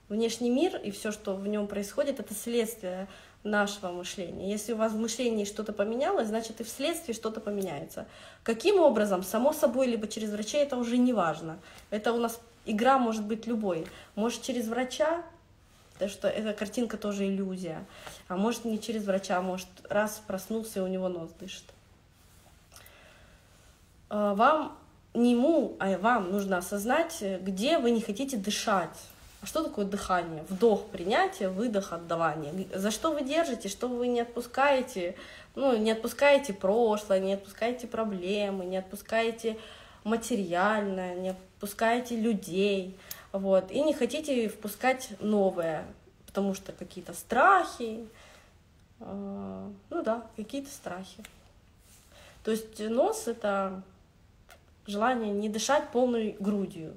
[0.08, 3.08] Внешний мир и все, что в нем происходит, это следствие
[3.46, 4.50] нашего мышления.
[4.50, 8.06] Если у вас в мышлении что-то поменялось, значит и в следствии что-то поменяется.
[8.44, 9.24] Каким образом?
[9.24, 11.60] Само собой, либо через врачей, это уже не важно.
[11.92, 13.88] Это у нас игра может быть любой.
[14.16, 15.24] Может через врача,
[15.94, 17.86] Потому что эта картинка тоже иллюзия.
[18.28, 21.64] А может не через врача, а может раз проснулся и у него нос дышит.
[24.10, 24.78] А, вам,
[25.14, 28.98] не ему, а вам нужно осознать, где вы не хотите дышать.
[29.46, 30.44] А что такое дыхание?
[30.50, 32.68] Вдох, принятие, выдох, отдавание.
[32.74, 35.16] За что вы держите, что вы не отпускаете?
[35.54, 39.60] Ну, не отпускаете прошлое, не отпускаете проблемы, не отпускаете
[40.04, 42.98] материальное, не отпускаете людей.
[43.34, 45.86] Вот, и не хотите впускать новое,
[46.26, 48.08] потому что какие-то страхи,
[49.00, 51.24] э, ну да, какие-то страхи.
[52.44, 53.84] То есть нос— это
[54.88, 56.96] желание не дышать полной грудью.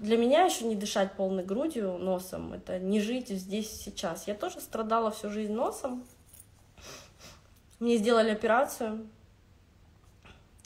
[0.00, 4.26] Для меня еще не дышать полной грудью, носом, это не жить здесь сейчас.
[4.26, 6.02] Я тоже страдала всю жизнь носом.
[7.80, 9.06] Мне сделали операцию.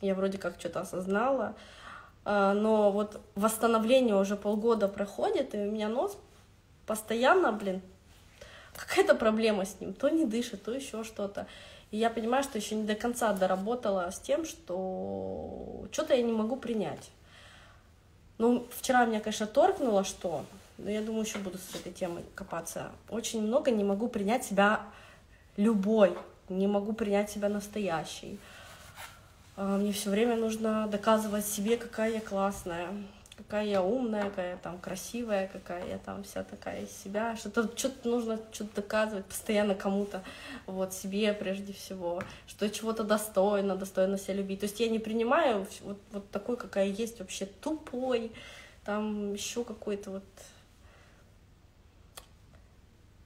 [0.00, 1.56] Я вроде как что-то осознала.
[2.24, 6.16] а, но вот восстановление уже полгода проходит, и у меня нос
[6.86, 7.82] постоянно, блин,
[8.76, 11.48] какая-то проблема с ним, то не дышит, то еще что-то.
[11.90, 16.32] И я понимаю, что еще не до конца доработала с тем, что что-то я не
[16.32, 17.10] могу принять.
[18.38, 20.44] Ну, вчера меня, конечно, торкнуло, что,
[20.78, 22.90] но я думаю, еще буду с этой темой копаться.
[23.08, 24.80] Очень много не могу принять себя
[25.56, 26.16] любой,
[26.48, 28.38] не могу принять себя настоящей.
[29.56, 32.88] А, мне все время нужно доказывать себе, какая я классная,
[33.36, 37.36] какая я умная, какая я там красивая, какая я там вся такая из себя.
[37.36, 40.22] Что-то что нужно что-то доказывать постоянно кому-то,
[40.66, 44.60] вот себе прежде всего, что чего-то достойно, достойно себя любить.
[44.60, 48.32] То есть я не принимаю вот, вот такой, какая есть, вообще тупой,
[48.84, 50.24] там еще какой-то вот...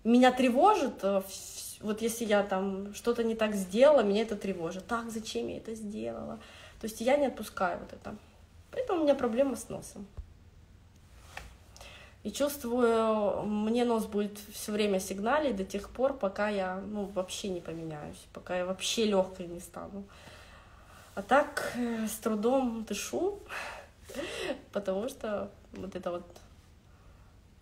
[0.04, 1.22] Меня тревожит э,
[1.80, 4.86] вот если я там что-то не так сделала, меня это тревожит.
[4.86, 6.38] Так, зачем я это сделала?
[6.80, 8.16] То есть я не отпускаю вот это.
[8.78, 10.06] Поэтому у меня проблема с носом.
[12.22, 17.48] И чувствую, мне нос будет все время сигналить до тех пор, пока я ну, вообще
[17.48, 20.04] не поменяюсь, пока я вообще легкой не стану.
[21.16, 23.40] А так э, с трудом дышу,
[24.72, 26.26] потому что вот это вот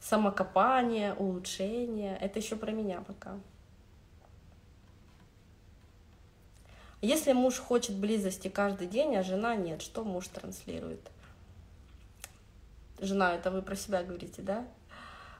[0.00, 3.36] самокопание, улучшение, это еще про меня пока.
[7.06, 10.98] Если муж хочет близости каждый день, а жена нет, что муж транслирует?
[12.98, 14.66] Жена, это вы про себя говорите, да?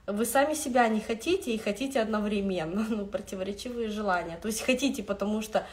[0.06, 4.38] Вы сами себя не хотите и хотите одновременно, ну, противоречивые желания.
[4.40, 5.66] То есть хотите, потому что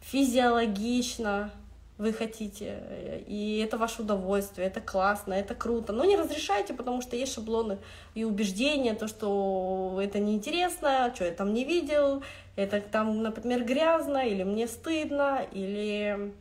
[0.00, 1.52] физиологично,
[1.98, 7.16] вы хотите, и это ваше удовольствие, это классно, это круто, но не разрешайте, потому что
[7.16, 7.78] есть шаблоны
[8.14, 12.22] и убеждения, то, что это неинтересно, что я там не видел,
[12.54, 16.32] это там, например, грязно, или мне стыдно, или...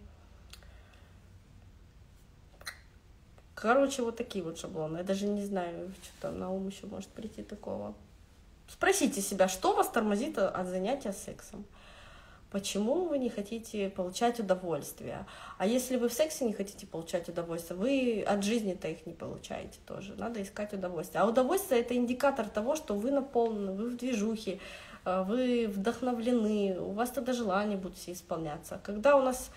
[3.56, 4.98] Короче, вот такие вот шаблоны.
[5.00, 7.96] Я даже не знаю, что там на ум еще может прийти такого.
[8.70, 11.66] Спросите себя, что вас тормозит от занятия сексом?
[12.50, 15.26] Почему вы не хотите получать удовольствие?
[15.58, 19.80] А если вы в сексе не хотите получать удовольствие, вы от жизни-то их не получаете
[19.86, 20.16] тоже.
[20.16, 21.22] Надо искать удовольствие.
[21.22, 24.60] А удовольствие это индикатор того, что вы наполнены, вы в движухе,
[25.04, 28.80] э, вы вдохновлены, у вас тогда желания будут все исполняться.
[28.82, 29.52] Когда у нас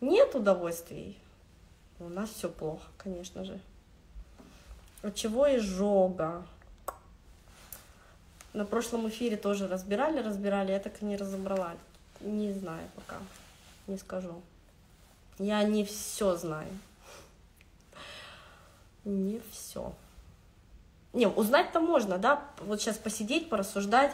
[0.00, 1.18] нет удовольствий,
[1.98, 3.60] у нас все плохо, конечно же.
[5.02, 6.46] От чего изжога?
[8.56, 11.74] На прошлом эфире тоже разбирали, разбирали, я так и не разобрала.
[12.22, 13.16] Не знаю пока,
[13.86, 14.40] не скажу.
[15.38, 16.70] Я не все знаю.
[19.04, 19.92] Не все.
[21.12, 24.12] Не, узнать-то можно, да, вот сейчас посидеть, порассуждать.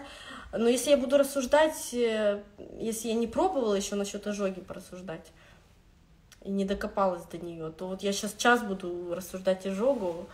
[0.50, 2.42] Но если я буду рассуждать, э,
[2.80, 5.30] если я не пробовала еще насчет ожоги порассуждать
[6.40, 10.26] и не докопалась до нее, то вот я сейчас час буду рассуждать ожогу,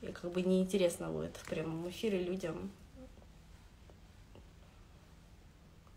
[0.00, 2.72] и как бы неинтересно будет в прямом эфире людям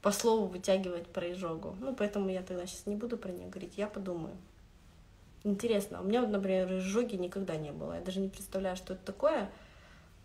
[0.05, 1.75] по слову вытягивать про изжогу.
[1.79, 4.35] Ну, поэтому я тогда сейчас не буду про нее говорить, я подумаю.
[5.43, 7.95] Интересно, у меня, например, изжоги никогда не было.
[7.95, 9.49] Я даже не представляю, что это такое,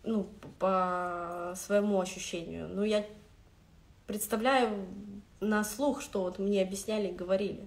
[0.03, 2.69] ну, по своему ощущению.
[2.69, 3.07] Но я
[4.07, 4.87] представляю
[5.41, 7.67] на слух, что вот мне объясняли, говорили.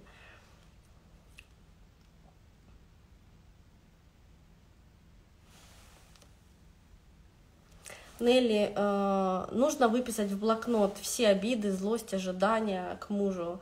[8.24, 13.60] Нелли, э, нужно выписать в блокнот все обиды, злость, ожидания к мужу.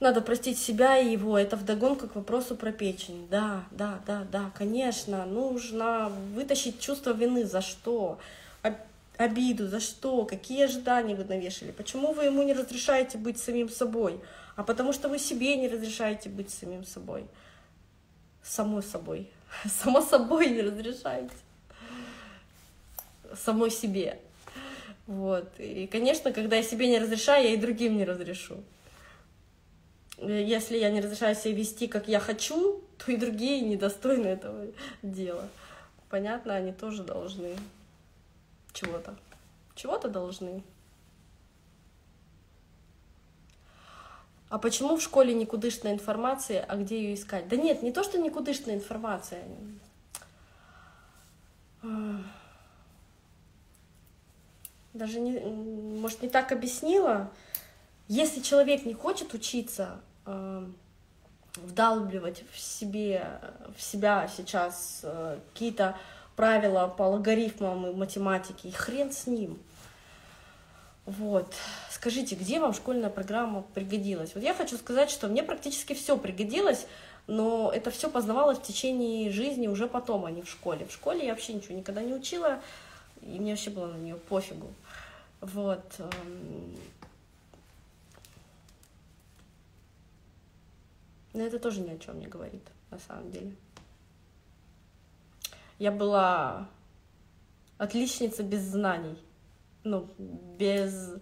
[0.00, 1.36] Надо простить себя и его.
[1.36, 3.26] Это вдогонку к вопросу про печень.
[3.30, 5.26] Да, да, да, да, конечно.
[5.26, 7.44] Нужно вытащить чувство вины.
[7.44, 8.18] За что?
[9.16, 9.66] Обиду.
[9.66, 10.24] За что?
[10.24, 11.72] Какие ожидания вы навешали?
[11.72, 14.20] Почему вы ему не разрешаете быть самим собой?
[14.54, 17.26] А потому что вы себе не разрешаете быть самим собой.
[18.42, 19.28] Самой собой.
[19.82, 21.34] Само собой не разрешаете
[23.36, 24.18] самой себе.
[25.06, 25.48] Вот.
[25.58, 28.56] И, конечно, когда я себе не разрешаю, я и другим не разрешу.
[30.18, 34.66] Если я не разрешаю себя вести, как я хочу, то и другие недостойны этого
[35.02, 35.48] дела.
[36.10, 37.56] Понятно, они тоже должны
[38.72, 39.16] чего-то.
[39.74, 40.62] Чего-то должны.
[44.50, 47.48] А почему в школе никудышная информация, а где ее искать?
[47.48, 49.44] Да нет, не то, что никудышная информация
[54.98, 57.30] даже не, может, не так объяснила.
[58.08, 60.66] Если человек не хочет учиться э,
[61.56, 63.40] вдалбливать в себе,
[63.76, 65.96] в себя сейчас э, какие-то
[66.36, 69.58] правила по логарифмам и математике, и хрен с ним.
[71.04, 71.54] Вот.
[71.90, 74.34] Скажите, где вам школьная программа пригодилась?
[74.34, 76.86] Вот я хочу сказать, что мне практически все пригодилось,
[77.26, 80.86] но это все познавалось в течение жизни уже потом, а не в школе.
[80.86, 82.60] В школе я вообще ничего никогда не учила,
[83.22, 84.72] и мне вообще было на нее пофигу.
[85.40, 85.94] Вот.
[85.98, 86.76] Эм.
[91.32, 93.54] Но это тоже ни о чем не говорит, на самом деле.
[95.78, 96.68] Я была
[97.76, 99.16] отличница без знаний,
[99.84, 101.14] ну, без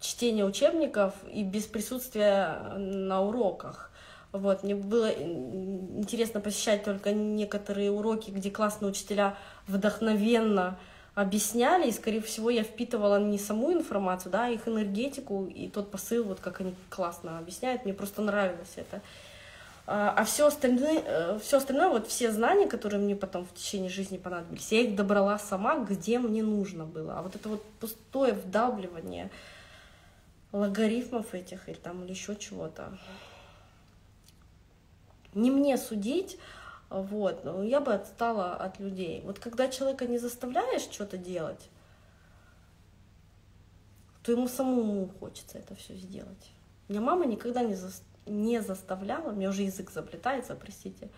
[0.00, 3.92] чтения учебников и без присутствия на уроках.
[4.32, 9.36] Вот, мне было интересно посещать только некоторые уроки, где классные учителя
[9.68, 10.78] вдохновенно
[11.14, 15.90] объясняли, и, скорее всего, я впитывала не саму информацию, да, а их энергетику и тот
[15.90, 19.02] посыл, вот как они классно объясняют, мне просто нравилось это.
[19.84, 23.90] А, а все остальное, э, все остальное, вот все знания, которые мне потом в течение
[23.90, 27.18] жизни понадобились, я их добрала сама, где мне нужно было.
[27.18, 29.30] А вот это вот пустое вдавливание
[30.52, 32.96] логарифмов этих или там или еще чего-то,
[35.34, 36.38] не мне судить,
[37.00, 39.22] вот, но я бы отстала от людей.
[39.24, 41.70] Вот когда человека не заставляешь что-то делать,
[44.22, 46.52] то ему самому хочется это все сделать.
[46.88, 47.90] Меня мама никогда не, за,
[48.26, 51.08] не заставляла, у меня уже язык заплетается, простите,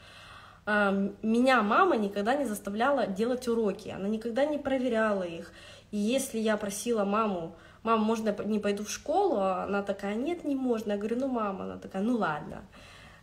[0.66, 5.52] меня мама никогда не заставляла делать уроки, она никогда не проверяла их.
[5.90, 9.36] И если я просила маму, мама, можно я не пойду в школу?
[9.40, 10.92] А она такая, нет, не можно.
[10.92, 12.64] Я говорю, ну, мама, она такая, ну, ладно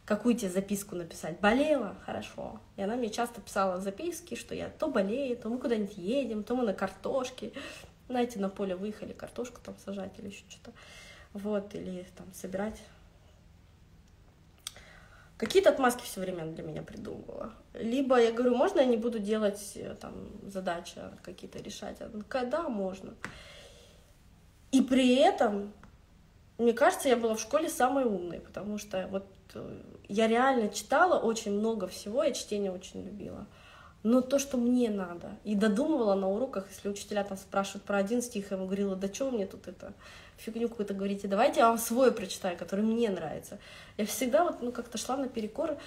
[0.06, 1.39] какую тебе записку написать.
[1.39, 1.95] Болела?
[2.06, 2.60] Хорошо.
[2.76, 6.56] И она мне часто писала записки, что я то болею, то мы куда-нибудь едем, то
[6.56, 7.54] мы на картошке.
[8.08, 10.74] Знаете, на поле выехали, картошку там сажать или еще что-то.
[11.34, 12.82] Вот, или там собирать.
[15.38, 17.54] Какие-то отмазки все время для меня придумывала.
[17.74, 21.99] Либо я говорю, можно я не буду делать э, там задачи какие-то решать?
[21.99, 23.16] Она такая, да, можно.
[24.72, 25.74] И при этом,
[26.60, 29.26] мне кажется, я была в школе самой умной, потому что вот
[30.08, 33.45] я реально читала очень много всего, я чтение очень любила.
[34.04, 35.30] Но то, что мне надо.
[35.43, 39.14] И додумывала на уроках, если учителя там спрашивают про один стих, я ему говорила, да
[39.14, 39.93] что мне тут это
[40.38, 43.60] фигню какую-то говорите, давайте я вам свой прочитаю, который мне нравится.
[43.97, 45.78] Я всегда вот, ну, как-то шла на перекор.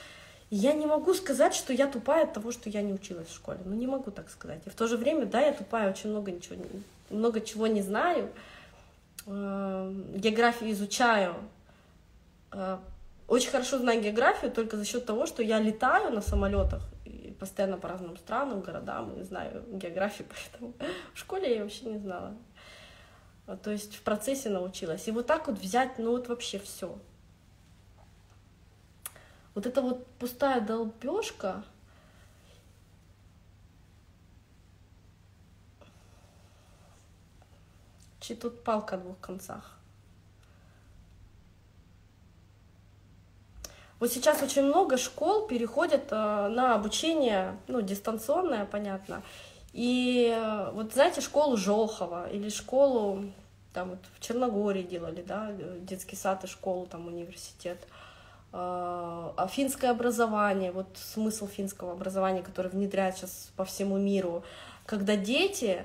[0.50, 3.58] Я не могу сказать, что я тупая от того, что я не училась в школе.
[3.64, 4.60] Ну, не могу так сказать.
[4.66, 6.56] И в то же время, да, я тупая, очень много, ничего,
[7.10, 8.30] много чего не знаю.
[9.26, 11.34] Эм, географию изучаю,
[12.52, 12.78] э,
[13.26, 17.78] очень хорошо знаю географию только за счет того, что я летаю на самолетах и постоянно
[17.78, 20.74] по разным странам, городам, и знаю географию, поэтому
[21.14, 22.36] в школе я вообще не знала.
[23.62, 25.06] То есть в процессе научилась.
[25.06, 26.98] И вот так вот взять, ну вот вообще все.
[29.54, 31.62] Вот эта вот пустая долбежка,
[38.20, 39.73] чи тут палка о двух концах.
[44.04, 49.22] Вот сейчас очень много школ переходят э, на обучение, ну, дистанционное, понятно.
[49.72, 53.24] И э, вот знаете, школу Жохова или школу
[53.72, 57.78] там вот в Черногории делали, да, детский сад и школу, там университет.
[58.52, 64.44] А финское образование, вот смысл финского образования, который внедряют сейчас по всему миру,
[64.84, 65.82] когда дети,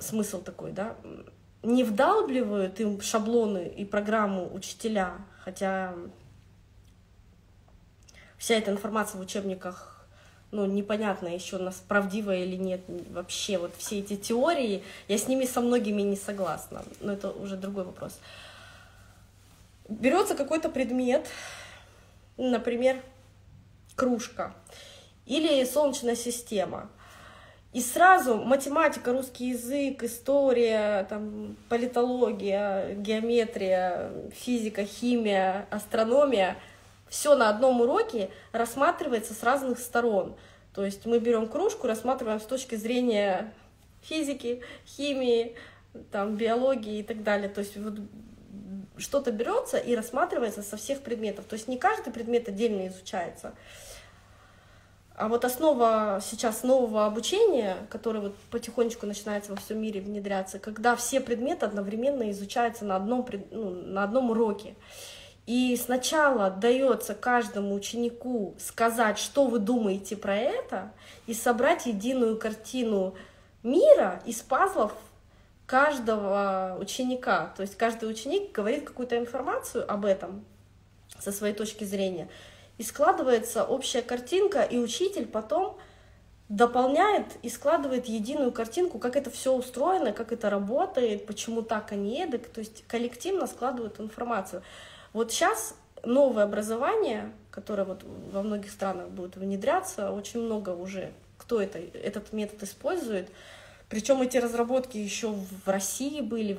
[0.00, 0.96] смысл такой, да,
[1.62, 5.12] не вдалбливают им шаблоны и программу учителя,
[5.44, 5.94] хотя
[8.44, 10.06] вся эта информация в учебниках
[10.50, 15.46] ну, непонятно еще, нас правдивая или нет, вообще вот все эти теории, я с ними
[15.46, 18.20] со многими не согласна, но это уже другой вопрос.
[19.88, 21.26] Берется какой-то предмет,
[22.36, 23.00] например,
[23.96, 24.54] кружка
[25.24, 26.90] или солнечная система,
[27.72, 36.58] и сразу математика, русский язык, история, там, политология, геометрия, физика, химия, астрономия—
[37.14, 40.34] все на одном уроке рассматривается с разных сторон.
[40.74, 43.54] То есть мы берем кружку, рассматриваем с точки зрения
[44.02, 45.54] физики, химии,
[46.10, 47.48] там, биологии и так далее.
[47.48, 48.00] То есть вот
[48.96, 51.44] что-то берется и рассматривается со всех предметов.
[51.44, 53.54] То есть не каждый предмет отдельно изучается.
[55.14, 60.96] А вот основа сейчас нового обучения, которое вот потихонечку начинается во всем мире внедряться, когда
[60.96, 64.74] все предметы одновременно изучаются на одном, ну, на одном уроке.
[65.46, 70.92] И сначала дается каждому ученику сказать, что вы думаете про это,
[71.26, 73.14] и собрать единую картину
[73.62, 74.92] мира из пазлов
[75.66, 77.52] каждого ученика.
[77.56, 80.44] То есть каждый ученик говорит какую-то информацию об этом
[81.18, 82.28] со своей точки зрения.
[82.78, 85.76] И складывается общая картинка, и учитель потом
[86.48, 91.96] дополняет и складывает единую картинку, как это все устроено, как это работает, почему так, а
[91.96, 92.48] не эдак.
[92.48, 94.62] То есть коллективно складывают информацию.
[95.14, 101.62] Вот сейчас новое образование, которое вот во многих странах будет внедряться, очень много уже кто
[101.62, 103.30] это, этот метод использует.
[103.88, 106.58] Причем эти разработки еще в России были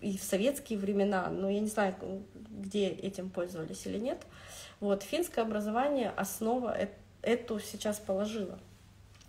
[0.00, 1.94] и в советские времена, но я не знаю,
[2.50, 4.18] где этим пользовались или нет.
[4.80, 6.76] Вот, финское образование основа
[7.22, 8.58] эту сейчас положила.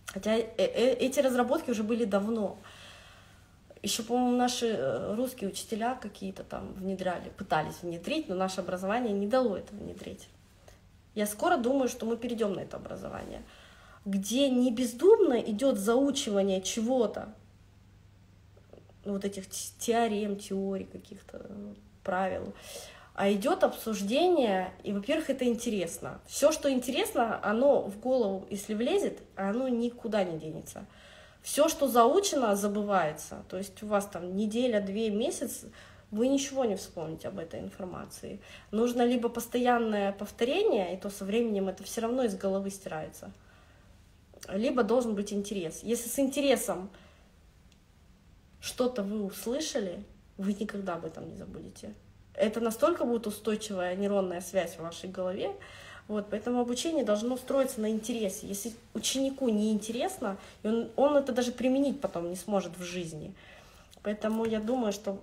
[0.07, 2.57] Хотя э, э, эти разработки уже были давно.
[3.81, 9.27] Еще, по-моему, наши э, русские учителя какие-то там внедряли, пытались внедрить, но наше образование не
[9.27, 10.27] дало это внедрить.
[11.15, 13.43] Я скоро думаю, что мы перейдем на это образование,
[14.05, 17.33] где не бездумно идет заучивание чего-то,
[19.05, 21.45] вот этих теорем, теорий каких-то
[22.03, 22.53] правил,
[23.15, 26.19] а идет обсуждение, и, во-первых, это интересно.
[26.25, 30.85] Все, что интересно, оно в голову, если влезет, оно никуда не денется.
[31.41, 33.43] Все, что заучено, забывается.
[33.49, 35.65] То есть у вас там неделя, две, месяц,
[36.11, 38.39] вы ничего не вспомните об этой информации.
[38.71, 43.31] Нужно либо постоянное повторение, и то со временем это все равно из головы стирается,
[44.49, 45.81] либо должен быть интерес.
[45.83, 46.89] Если с интересом
[48.59, 50.03] что-то вы услышали,
[50.37, 51.93] вы никогда об этом не забудете.
[52.33, 55.51] Это настолько будет устойчивая нейронная связь в вашей голове,
[56.09, 58.47] вот, поэтому обучение должно строиться на интересе.
[58.47, 63.31] Если ученику не интересно, он, он это даже применить потом не сможет в жизни.
[64.01, 65.21] Поэтому я думаю, что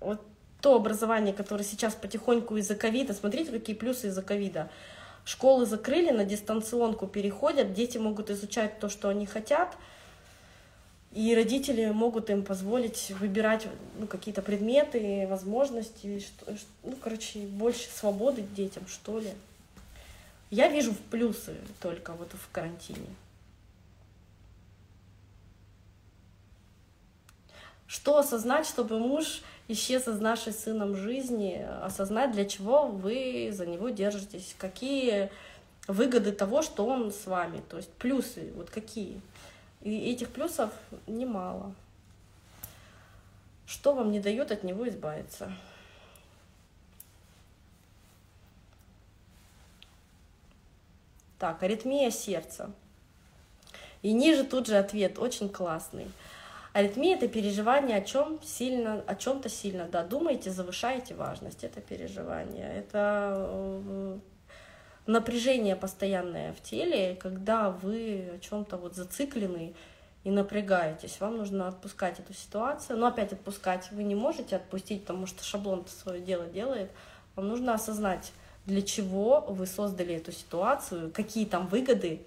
[0.00, 0.20] вот
[0.60, 4.68] то образование, которое сейчас потихоньку из-за ковида, смотрите, какие плюсы из-за ковида.
[5.24, 9.78] Школы закрыли, на дистанционку переходят, дети могут изучать то, что они хотят,
[11.12, 13.66] и родители могут им позволить выбирать
[13.98, 19.30] ну, какие-то предметы, возможности, что, ну, короче, больше свободы детям, что ли.
[20.50, 23.06] Я вижу в плюсы только вот в карантине.
[27.86, 33.88] Что осознать, чтобы муж исчез из нашей сыном жизни, осознать, для чего вы за него
[33.88, 35.30] держитесь, какие
[35.86, 39.20] выгоды того, что он с вами, то есть плюсы, вот какие.
[39.80, 40.70] И этих плюсов
[41.06, 41.74] немало.
[43.66, 45.52] Что вам не дает от него избавиться?
[51.40, 52.70] Так, аритмия сердца.
[54.02, 56.06] И ниже тут же ответ, очень классный.
[56.74, 62.70] Аритмия это переживание о чем сильно, о чем-то сильно, да, думаете, завышаете важность, это переживание,
[62.76, 64.18] это э,
[65.06, 69.74] напряжение постоянное в теле, когда вы о чем-то вот зациклены
[70.24, 75.26] и напрягаетесь, вам нужно отпускать эту ситуацию, но опять отпускать вы не можете отпустить, потому
[75.26, 76.90] что шаблон свое дело делает,
[77.34, 78.30] вам нужно осознать,
[78.66, 82.20] для чего вы создали эту ситуацию, какие там выгоды,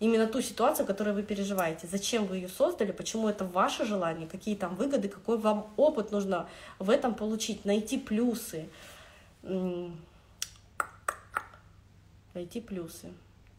[0.00, 4.56] именно ту ситуацию, которую вы переживаете, зачем вы ее создали, почему это ваше желание, какие
[4.56, 6.48] там выгоды, какой вам опыт нужно
[6.78, 8.68] в этом получить, найти плюсы,
[12.34, 13.10] найти плюсы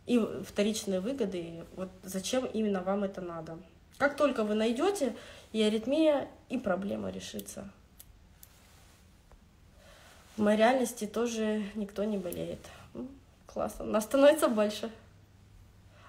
[0.06, 3.58] и вторичные выгоды, вот зачем именно вам это надо.
[3.98, 5.16] Как только вы найдете,
[5.54, 7.70] и аритмия, и проблема решится.
[10.36, 12.60] В моей реальности тоже никто не болеет.
[13.46, 13.86] Классно.
[13.86, 14.90] Нас становится больше.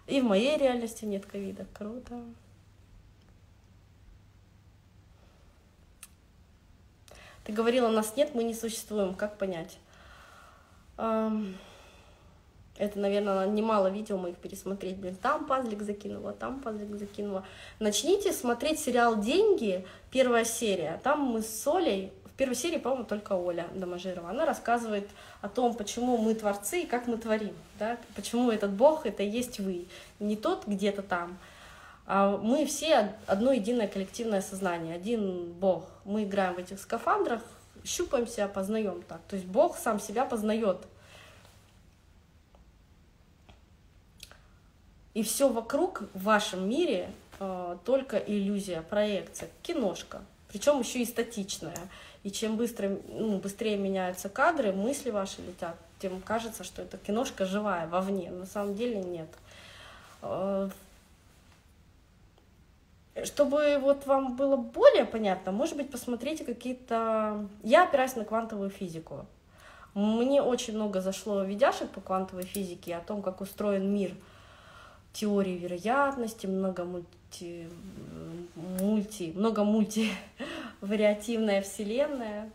[0.06, 1.66] И в моей реальности нет ковида.
[1.74, 2.22] Круто.
[7.44, 9.14] Ты говорила, нас нет, мы не существуем.
[9.14, 9.78] Как понять?
[10.96, 14.96] Это, наверное, немало видео моих пересмотреть.
[14.96, 17.44] Блин, там пазлик закинула, там пазлик закинула.
[17.78, 21.00] Начните смотреть сериал «Деньги», первая серия.
[21.04, 24.30] Там мы с Солей первой серии, по-моему, только Оля Доможирова.
[24.30, 25.08] Она рассказывает
[25.40, 27.54] о том, почему мы творцы и как мы творим.
[27.78, 27.98] Да?
[28.16, 29.86] Почему этот Бог— это и есть вы.
[30.18, 31.38] Не тот где-то там,
[32.06, 35.88] а мы все одно единое коллективное сознание, один Бог.
[36.04, 37.40] Мы играем в этих скафандрах,
[37.84, 39.20] щупаемся, познаем так.
[39.28, 40.78] То есть Бог сам себя познает.
[45.14, 47.08] И все вокруг в вашем мире
[47.38, 50.22] э, только иллюзия, проекция, киношка.
[50.48, 51.78] Причем еще и статичная.
[52.24, 57.44] И чем быстро, ну, быстрее меняются кадры, мысли ваши летят, тем кажется, что это киношка
[57.44, 58.30] живая вовне.
[58.30, 59.28] На самом деле нет.
[60.22, 60.70] Э,
[63.24, 67.46] чтобы вот вам было более понятно, может быть, посмотрите какие-то...
[67.62, 69.26] Я опираюсь на квантовую физику.
[69.94, 74.12] Мне очень много зашло видяшек по квантовой физике о том, как устроен мир,
[75.12, 77.68] теории вероятности, много мульти,
[78.56, 80.10] мульти, много мульти
[80.84, 82.50] вариативная вселенная,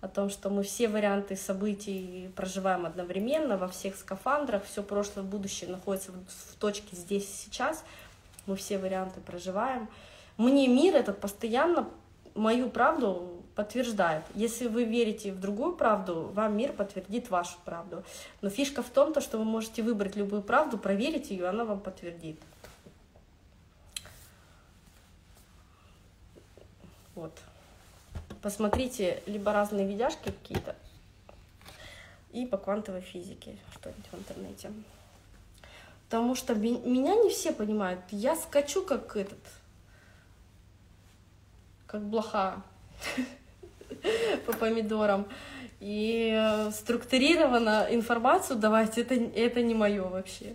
[0.00, 5.70] о том, что мы все варианты событий проживаем одновременно, во всех скафандрах, все прошлое будущее
[5.70, 7.82] находится в точке здесь и сейчас,
[8.46, 9.88] мы все варианты проживаем.
[10.36, 11.88] Мне мир этот постоянно
[12.34, 14.22] мою правду подтверждает.
[14.34, 18.04] Если вы верите в другую правду, вам мир подтвердит вашу правду.
[18.42, 21.80] Но фишка в том, то, что вы можете выбрать любую правду, проверить ее, она вам
[21.80, 22.38] подтвердит.
[27.14, 27.32] Вот.
[28.42, 30.74] Посмотрите либо разные видяшки какие-то,
[32.32, 34.70] и по квантовой физике что-нибудь в интернете.
[36.04, 38.00] Потому что меня не все понимают.
[38.10, 39.38] Я скачу как этот,
[41.86, 42.62] как блоха
[44.46, 45.26] по помидорам.
[45.80, 50.54] И э, структурированно информацию давать, это, это не мое вообще.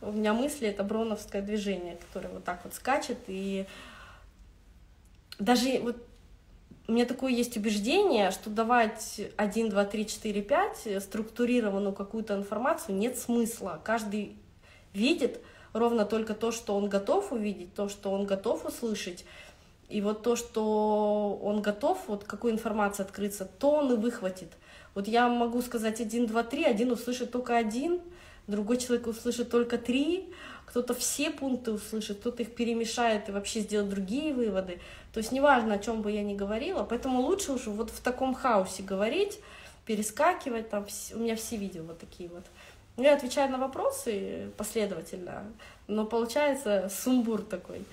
[0.00, 3.18] У меня мысли— это броновское движение, которое вот так вот скачет.
[3.28, 3.66] И
[5.38, 6.07] даже вот
[6.88, 12.96] у меня такое есть убеждение, что давать 1, 2, 3, 4, 5 структурированную какую-то информацию
[12.96, 13.78] нет смысла.
[13.84, 14.38] Каждый
[14.94, 15.42] видит
[15.74, 19.26] ровно только то, что он готов увидеть, то, что он готов услышать.
[19.90, 24.48] И вот то, что он готов, вот какой информации открыться, то он и выхватит.
[24.94, 28.00] Вот я могу сказать один, два, три, один услышит только один,
[28.48, 30.32] другой человек услышит только три,
[30.66, 34.80] кто-то все пункты услышит, кто-то их перемешает и вообще сделает другие выводы.
[35.12, 38.34] То есть неважно, о чем бы я ни говорила, поэтому лучше уже вот в таком
[38.34, 39.40] хаосе говорить,
[39.86, 42.44] перескакивать, там у меня все видео вот такие вот.
[42.96, 45.44] Я отвечаю на вопросы последовательно,
[45.86, 47.84] но получается сумбур такой.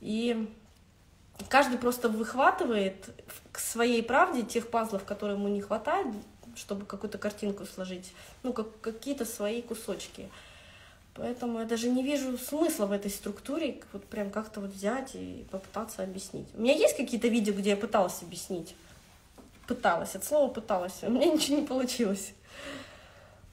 [0.00, 0.48] И
[1.48, 3.08] каждый просто выхватывает
[3.52, 6.08] к своей правде тех пазлов, которые ему не хватает,
[6.56, 10.28] чтобы какую-то картинку сложить, ну, как, какие-то свои кусочки.
[11.14, 15.46] Поэтому я даже не вижу смысла в этой структуре вот прям как-то вот взять и
[15.50, 16.46] попытаться объяснить.
[16.54, 18.74] У меня есть какие-то видео, где я пыталась объяснить?
[19.66, 22.32] Пыталась, от слова пыталась, у меня ничего не получилось.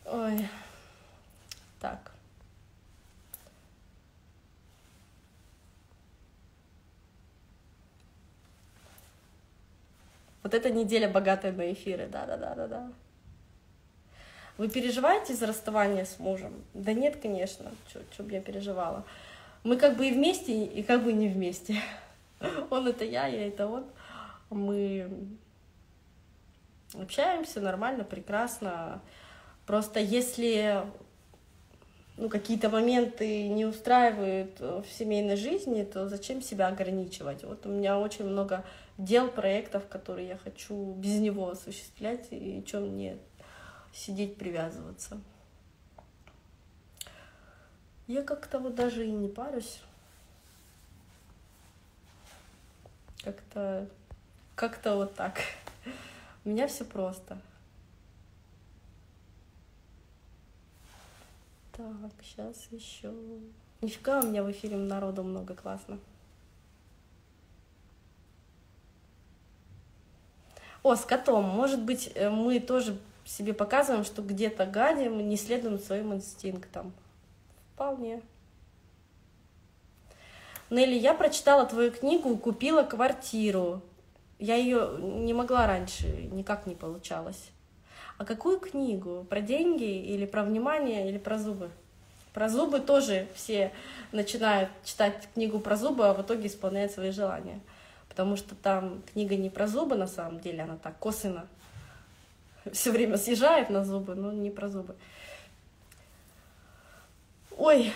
[0.05, 0.47] Ой.
[1.79, 2.12] Так.
[10.43, 12.91] Вот эта неделя богатая на эфиры, да-да-да-да-да.
[14.57, 16.53] Вы переживаете за расставание с мужем?
[16.73, 17.71] Да нет, конечно,
[18.11, 19.03] что бы я переживала.
[19.63, 21.81] Мы как бы и вместе, и как бы не вместе.
[22.69, 23.85] Он это я, я это он.
[24.49, 25.09] Мы
[26.93, 29.01] общаемся нормально, прекрасно.
[29.65, 30.83] Просто если
[32.17, 37.43] ну, какие-то моменты не устраивают в семейной жизни, то зачем себя ограничивать?
[37.43, 38.63] Вот у меня очень много
[38.97, 43.17] дел, проектов, которые я хочу без него осуществлять, и что мне
[43.93, 45.19] сидеть, привязываться.
[48.07, 49.79] Я как-то вот даже и не парюсь.
[53.23, 53.87] Как-то
[54.55, 55.39] как-то вот так.
[56.45, 57.37] У меня все просто.
[61.75, 63.11] Так, сейчас еще.
[63.81, 65.99] Нифига у меня в эфире народу много, классно.
[70.83, 71.45] О, с котом.
[71.45, 76.93] Может быть, э, мы тоже себе показываем, что где-то гадим, не следуем своим инстинктам.
[77.73, 78.21] Вполне.
[80.69, 83.81] Нелли, я прочитала твою книгу, купила квартиру.
[84.37, 87.52] Я ее не могла раньше, никак не получалось.
[88.17, 89.25] А какую книгу?
[89.29, 91.69] Про деньги или про внимание или про зубы?
[92.33, 93.71] Про зубы тоже все
[94.11, 97.59] начинают читать книгу про зубы, а в итоге исполняют свои желания.
[98.09, 101.47] Потому что там книга не про зубы на самом деле, она так косвенно
[102.71, 104.95] все время съезжает на зубы, но не про зубы.
[107.57, 107.93] Ой,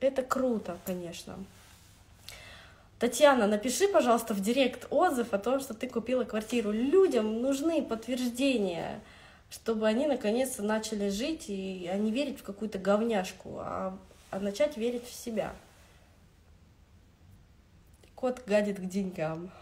[0.00, 1.36] это круто, конечно.
[2.98, 6.72] Татьяна, напиши, пожалуйста, в директ отзыв о том, что ты купила квартиру.
[6.72, 9.00] Людям нужны подтверждения,
[9.50, 13.96] чтобы они наконец-то начали жить и а не верить в какую-то говняшку, а,
[14.32, 15.52] а начать верить в себя.
[18.16, 19.52] Кот гадит к деньгам.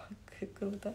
[0.59, 0.95] Круто.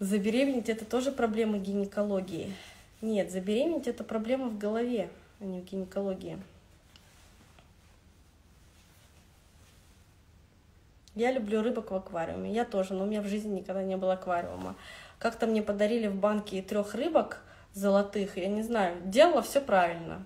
[0.00, 2.52] Забеременеть это тоже проблема гинекологии.
[3.00, 5.08] Нет, забеременеть это проблема в голове,
[5.40, 6.38] а не в гинекологии.
[11.14, 12.52] Я люблю рыбок в аквариуме.
[12.52, 14.74] Я тоже, но у меня в жизни никогда не было аквариума.
[15.18, 17.40] Как-то мне подарили в банке трех рыбок
[17.72, 20.24] золотых, я не знаю, делала все правильно.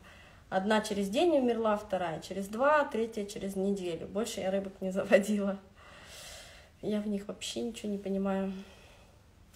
[0.50, 4.06] Одна через день умерла, вторая через два, третья через неделю.
[4.06, 5.58] Больше я рыбок не заводила.
[6.80, 8.52] Я в них вообще ничего не понимаю.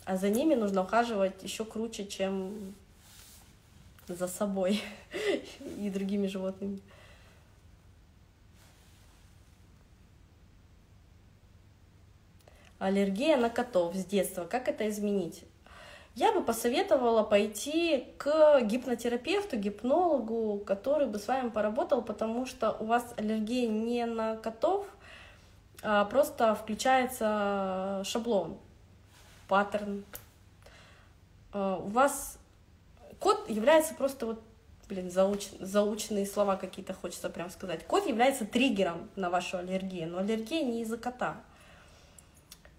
[0.05, 2.75] А за ними нужно ухаживать еще круче, чем
[4.07, 4.83] за собой
[5.79, 6.81] и другими животными.
[12.83, 14.45] Аллергия на котов с детства.
[14.45, 15.45] Как это изменить?
[16.17, 22.87] Я бы посоветовала пойти к гипнотерапевту, гипнологу, который бы с вами поработал, потому что у
[22.87, 24.85] вас аллергия не на котов,
[25.85, 28.59] а, просто включается шаблон,
[29.47, 30.05] паттерн.
[31.53, 32.37] А, у вас
[33.21, 34.43] код является просто вот,
[34.89, 37.87] блин, зауч, заученные слова какие-то хочется прям сказать.
[37.87, 41.37] Код является триггером на вашу аллергию, но аллергия не из-за кота.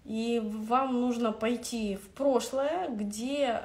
[0.04, 3.62] И вам нужно пойти в прошлое, где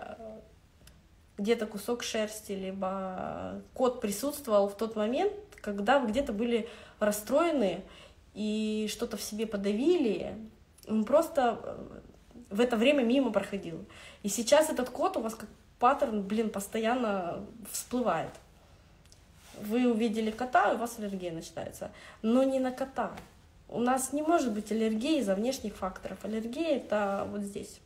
[1.37, 6.67] где-то кусок шерсти, либо кот присутствовал в тот момент, когда вы где-то были
[6.99, 7.81] расстроены
[8.33, 10.35] и что-то в себе подавили,
[10.87, 11.99] он просто э,
[12.49, 13.85] в это время мимо проходил.
[14.23, 18.31] И сейчас этот кот у вас как паттерн, блин, постоянно всплывает.
[19.61, 21.91] Вы увидели кота, и у вас аллергия начинается.
[22.21, 23.11] Но не на кота.
[23.69, 26.17] У нас не может быть аллергии из-за внешних факторов.
[26.23, 27.79] Аллергия это вот здесь.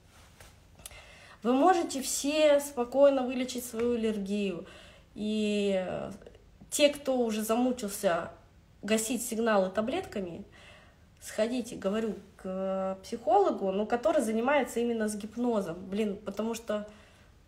[1.44, 4.66] Вы можете все спокойно вылечить свою аллергию.
[5.14, 5.86] И
[6.70, 8.32] те, кто уже замучился
[8.82, 10.46] гасить сигналы таблетками,
[11.22, 15.76] сходите, говорю, к психологу, но который занимается именно с гипнозом.
[15.86, 16.88] Блин, потому что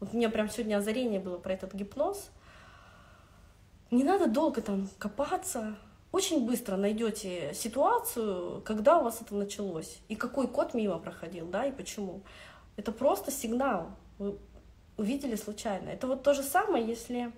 [0.02, 2.30] вот у меня прям сегодня озарение было про этот гипноз.
[3.92, 5.76] Не надо долго там копаться.
[6.16, 11.66] Очень быстро найдете ситуацию, когда у вас это началось, и какой код мимо проходил, да,
[11.66, 12.22] и почему.
[12.78, 13.90] Это просто сигнал.
[14.18, 14.38] Вы
[14.96, 15.90] увидели случайно.
[15.90, 17.34] Это вот то же самое, если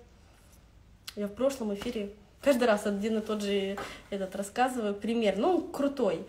[1.16, 3.76] я в прошлом эфире каждый раз один и тот же
[4.10, 5.38] этот рассказываю пример.
[5.38, 6.24] Ну, он крутой.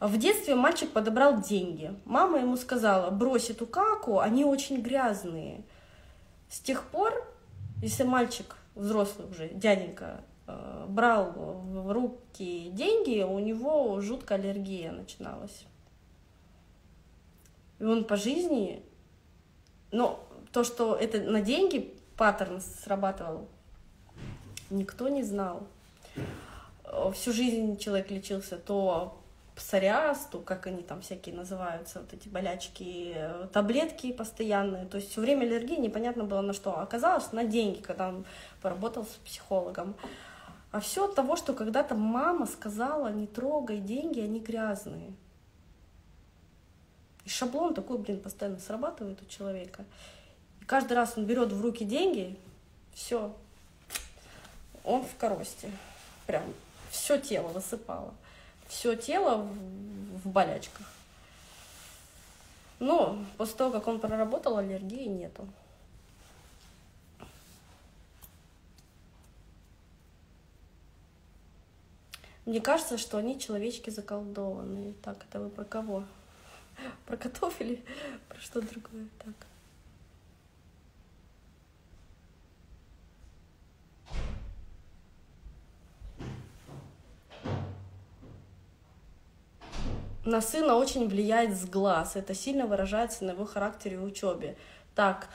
[0.00, 1.94] В детстве мальчик подобрал деньги.
[2.04, 5.62] Мама ему сказала, брось эту каку, они очень грязные.
[6.50, 7.32] С тех пор,
[7.80, 10.24] если мальчик, взрослый уже, дяденька,
[10.88, 15.64] брал в руки деньги, у него жуткая аллергия начиналась.
[17.78, 18.82] И он по жизни,
[19.90, 23.48] но то, что это на деньги паттерн срабатывал,
[24.70, 25.66] никто не знал.
[27.12, 29.20] Всю жизнь человек лечился то
[29.56, 33.16] псориаз, то как они там всякие называются, вот эти болячки,
[33.52, 34.86] таблетки постоянные.
[34.86, 36.78] То есть все время аллергии непонятно было на что.
[36.78, 38.24] Оказалось, на деньги, когда он
[38.62, 39.94] поработал с психологом.
[40.76, 45.10] А все от того, что когда-то мама сказала, не трогай деньги, они грязные.
[47.24, 49.86] И шаблон такой, блин, постоянно срабатывает у человека.
[50.60, 52.38] И каждый раз он берет в руки деньги,
[52.92, 53.34] все,
[54.84, 55.70] он в коросте.
[56.26, 56.44] Прям
[56.90, 58.12] все тело высыпало.
[58.68, 60.92] Все тело в, в болячках.
[62.80, 65.48] Но после того, как он проработал, аллергии нету.
[72.46, 74.94] Мне кажется, что они человечки заколдованные.
[75.02, 76.04] Так, это вы про кого?
[77.04, 77.84] Про котов или
[78.28, 79.08] про что другое?
[79.18, 79.34] Так.
[90.24, 92.14] На сына очень влияет с глаз.
[92.14, 94.56] Это сильно выражается на его характере и учебе.
[94.94, 95.28] Так,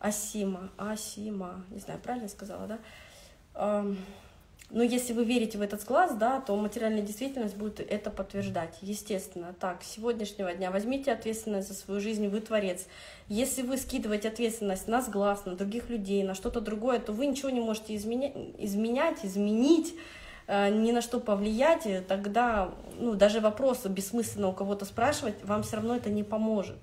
[0.00, 3.84] Асима, Асима, не знаю, правильно сказала, да?
[4.70, 8.76] Но если вы верите в этот глаз, да, то материальная действительность будет это подтверждать.
[8.82, 9.54] Естественно.
[9.60, 12.86] Так, с сегодняшнего дня возьмите ответственность за свою жизнь, вы творец.
[13.28, 17.50] Если вы скидываете ответственность на сглаз, на других людей, на что-то другое, то вы ничего
[17.50, 19.94] не можете изменять, изменять изменить,
[20.48, 25.96] ни на что повлиять, тогда ну, даже вопросы бессмысленно у кого-то спрашивать, вам все равно
[25.96, 26.76] это не поможет.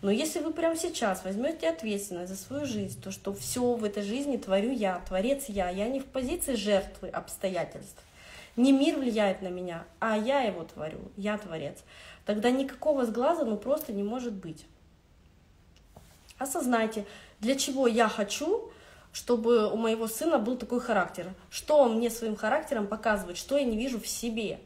[0.00, 4.02] Но если вы прямо сейчас возьмете ответственность за свою жизнь, то что все в этой
[4.02, 8.02] жизни творю я, творец я, я не в позиции жертвы обстоятельств.
[8.56, 11.78] Не мир влияет на меня, а я его творю, я творец.
[12.26, 14.66] Тогда никакого сглаза ну просто не может быть.
[16.38, 17.06] Осознайте,
[17.40, 18.72] для чего я хочу,
[19.12, 21.32] чтобы у моего сына был такой характер.
[21.50, 24.60] Что он мне своим характером показывает, что я не вижу в себе.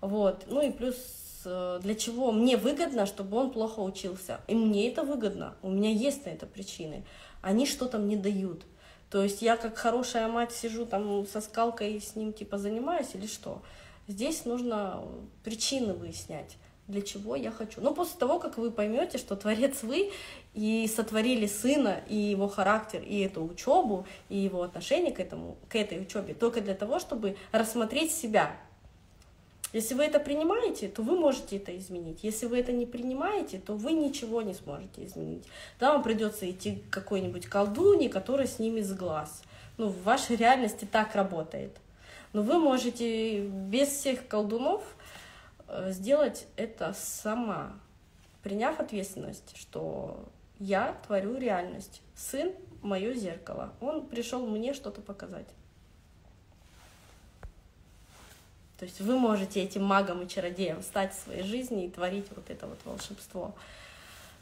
[0.00, 0.44] Вот.
[0.46, 0.96] Ну и плюс
[1.44, 4.40] Э, для чего мне выгодно, чтобы он плохо учился.
[4.48, 7.04] И мне это выгодно, у меня есть на это причины.
[7.42, 8.64] Они что-то мне дают.
[9.10, 13.26] То есть я как хорошая мать сижу там со скалкой с ним типа занимаюсь или
[13.26, 13.62] что.
[14.08, 15.02] Здесь нужно
[15.44, 16.56] причины выяснять,
[16.86, 17.80] для чего я хочу.
[17.80, 20.12] Но после того, как вы поймете, что творец вы
[20.52, 25.76] и сотворили сына, и его характер, и эту учебу, и его отношение к, этому, к
[25.76, 28.54] этой учебе, только для того, чтобы рассмотреть себя,
[29.74, 32.20] если вы это принимаете, то вы можете это изменить.
[32.22, 35.42] Если вы это не принимаете, то вы ничего не сможете изменить.
[35.80, 39.42] Да, вам придется идти к какой-нибудь колдуне, которая снимет с глаз.
[39.76, 41.76] Ну, в вашей реальности так работает.
[42.32, 44.93] Но вы можете без всех колдунов
[45.88, 47.72] сделать это сама,
[48.42, 52.02] приняв ответственность, что я творю реальность.
[52.14, 52.52] Сын—
[52.82, 53.72] мое зеркало.
[53.80, 55.48] Он пришел мне что-то показать.
[58.78, 62.50] То есть вы можете этим магом и чародеем стать в своей жизни и творить вот
[62.50, 63.54] это вот волшебство,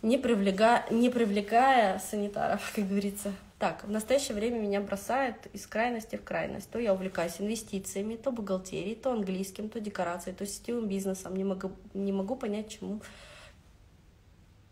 [0.02, 3.32] не привлекая, не привлекая санитаров, как говорится.
[3.58, 6.68] Так, в настоящее время меня бросает из крайности в крайность.
[6.70, 11.36] То я увлекаюсь инвестициями, то бухгалтерией, то английским, то декорацией, то сетевым бизнесом.
[11.36, 13.00] Не могу, не могу понять, чему,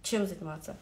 [0.03, 0.77] чем заниматься.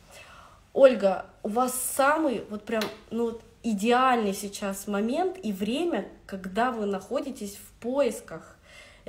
[0.73, 6.87] Ольга, у вас самый вот прям, ну вот идеальный сейчас момент и время, когда вы
[6.87, 8.58] находитесь в поисках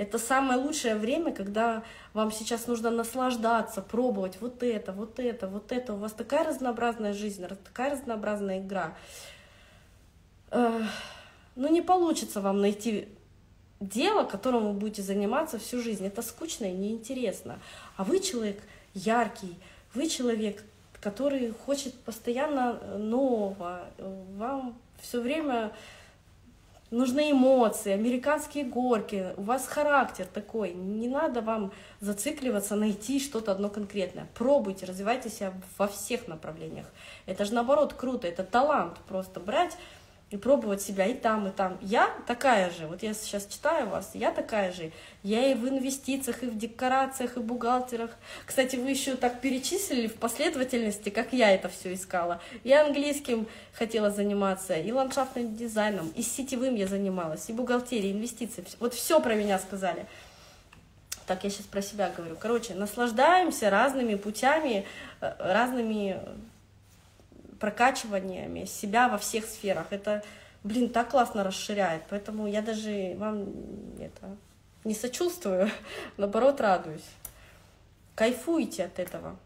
[0.00, 1.82] это самое лучшее время, когда
[2.14, 5.92] вам сейчас нужно наслаждаться, пробовать вот это, вот это, вот это.
[5.92, 8.94] У вас такая разнообразная жизнь, такая разнообразная игра.
[10.50, 13.08] Ну, не получится вам найти
[13.78, 16.06] дело, которым вы будете заниматься всю жизнь.
[16.06, 17.58] Это скучно и неинтересно.
[17.98, 18.62] А вы человек
[18.94, 19.54] яркий,
[19.92, 20.64] вы человек,
[21.02, 23.84] который хочет постоянно нового.
[24.38, 25.72] Вам все время
[26.90, 33.68] нужны эмоции, американские горки, у вас характер такой, не надо вам зацикливаться, найти что-то одно
[33.68, 34.28] конкретное.
[34.34, 36.86] Пробуйте, развивайте себя во всех направлениях.
[37.26, 39.76] Это же наоборот круто, это талант просто брать
[40.30, 41.76] и пробовать себя и там, и там.
[41.80, 44.92] Я такая же, вот я сейчас читаю вас, я такая же.
[45.24, 48.10] Я и в инвестициях, и в декорациях, и бухгалтерах.
[48.46, 52.40] Кстати, вы еще так перечислили в последовательности, как я это все искала.
[52.62, 58.64] Я английским хотела заниматься, и ландшафтным дизайном, и сетевым я занималась, и бухгалтерией, инвестиции.
[58.78, 60.06] Вот все про меня сказали.
[61.26, 62.36] Так, я сейчас про себя говорю.
[62.36, 64.84] Короче, наслаждаемся разными путями,
[65.20, 66.20] э, разными
[67.60, 69.86] прокачиваниями себя во всех сферах.
[69.90, 70.24] Это,
[70.64, 72.02] блин, так классно расширяет.
[72.08, 73.46] Поэтому я даже вам
[74.00, 74.36] это
[74.84, 75.70] не сочувствую,
[76.16, 77.08] наоборот, радуюсь.
[78.14, 79.36] Кайфуйте от этого.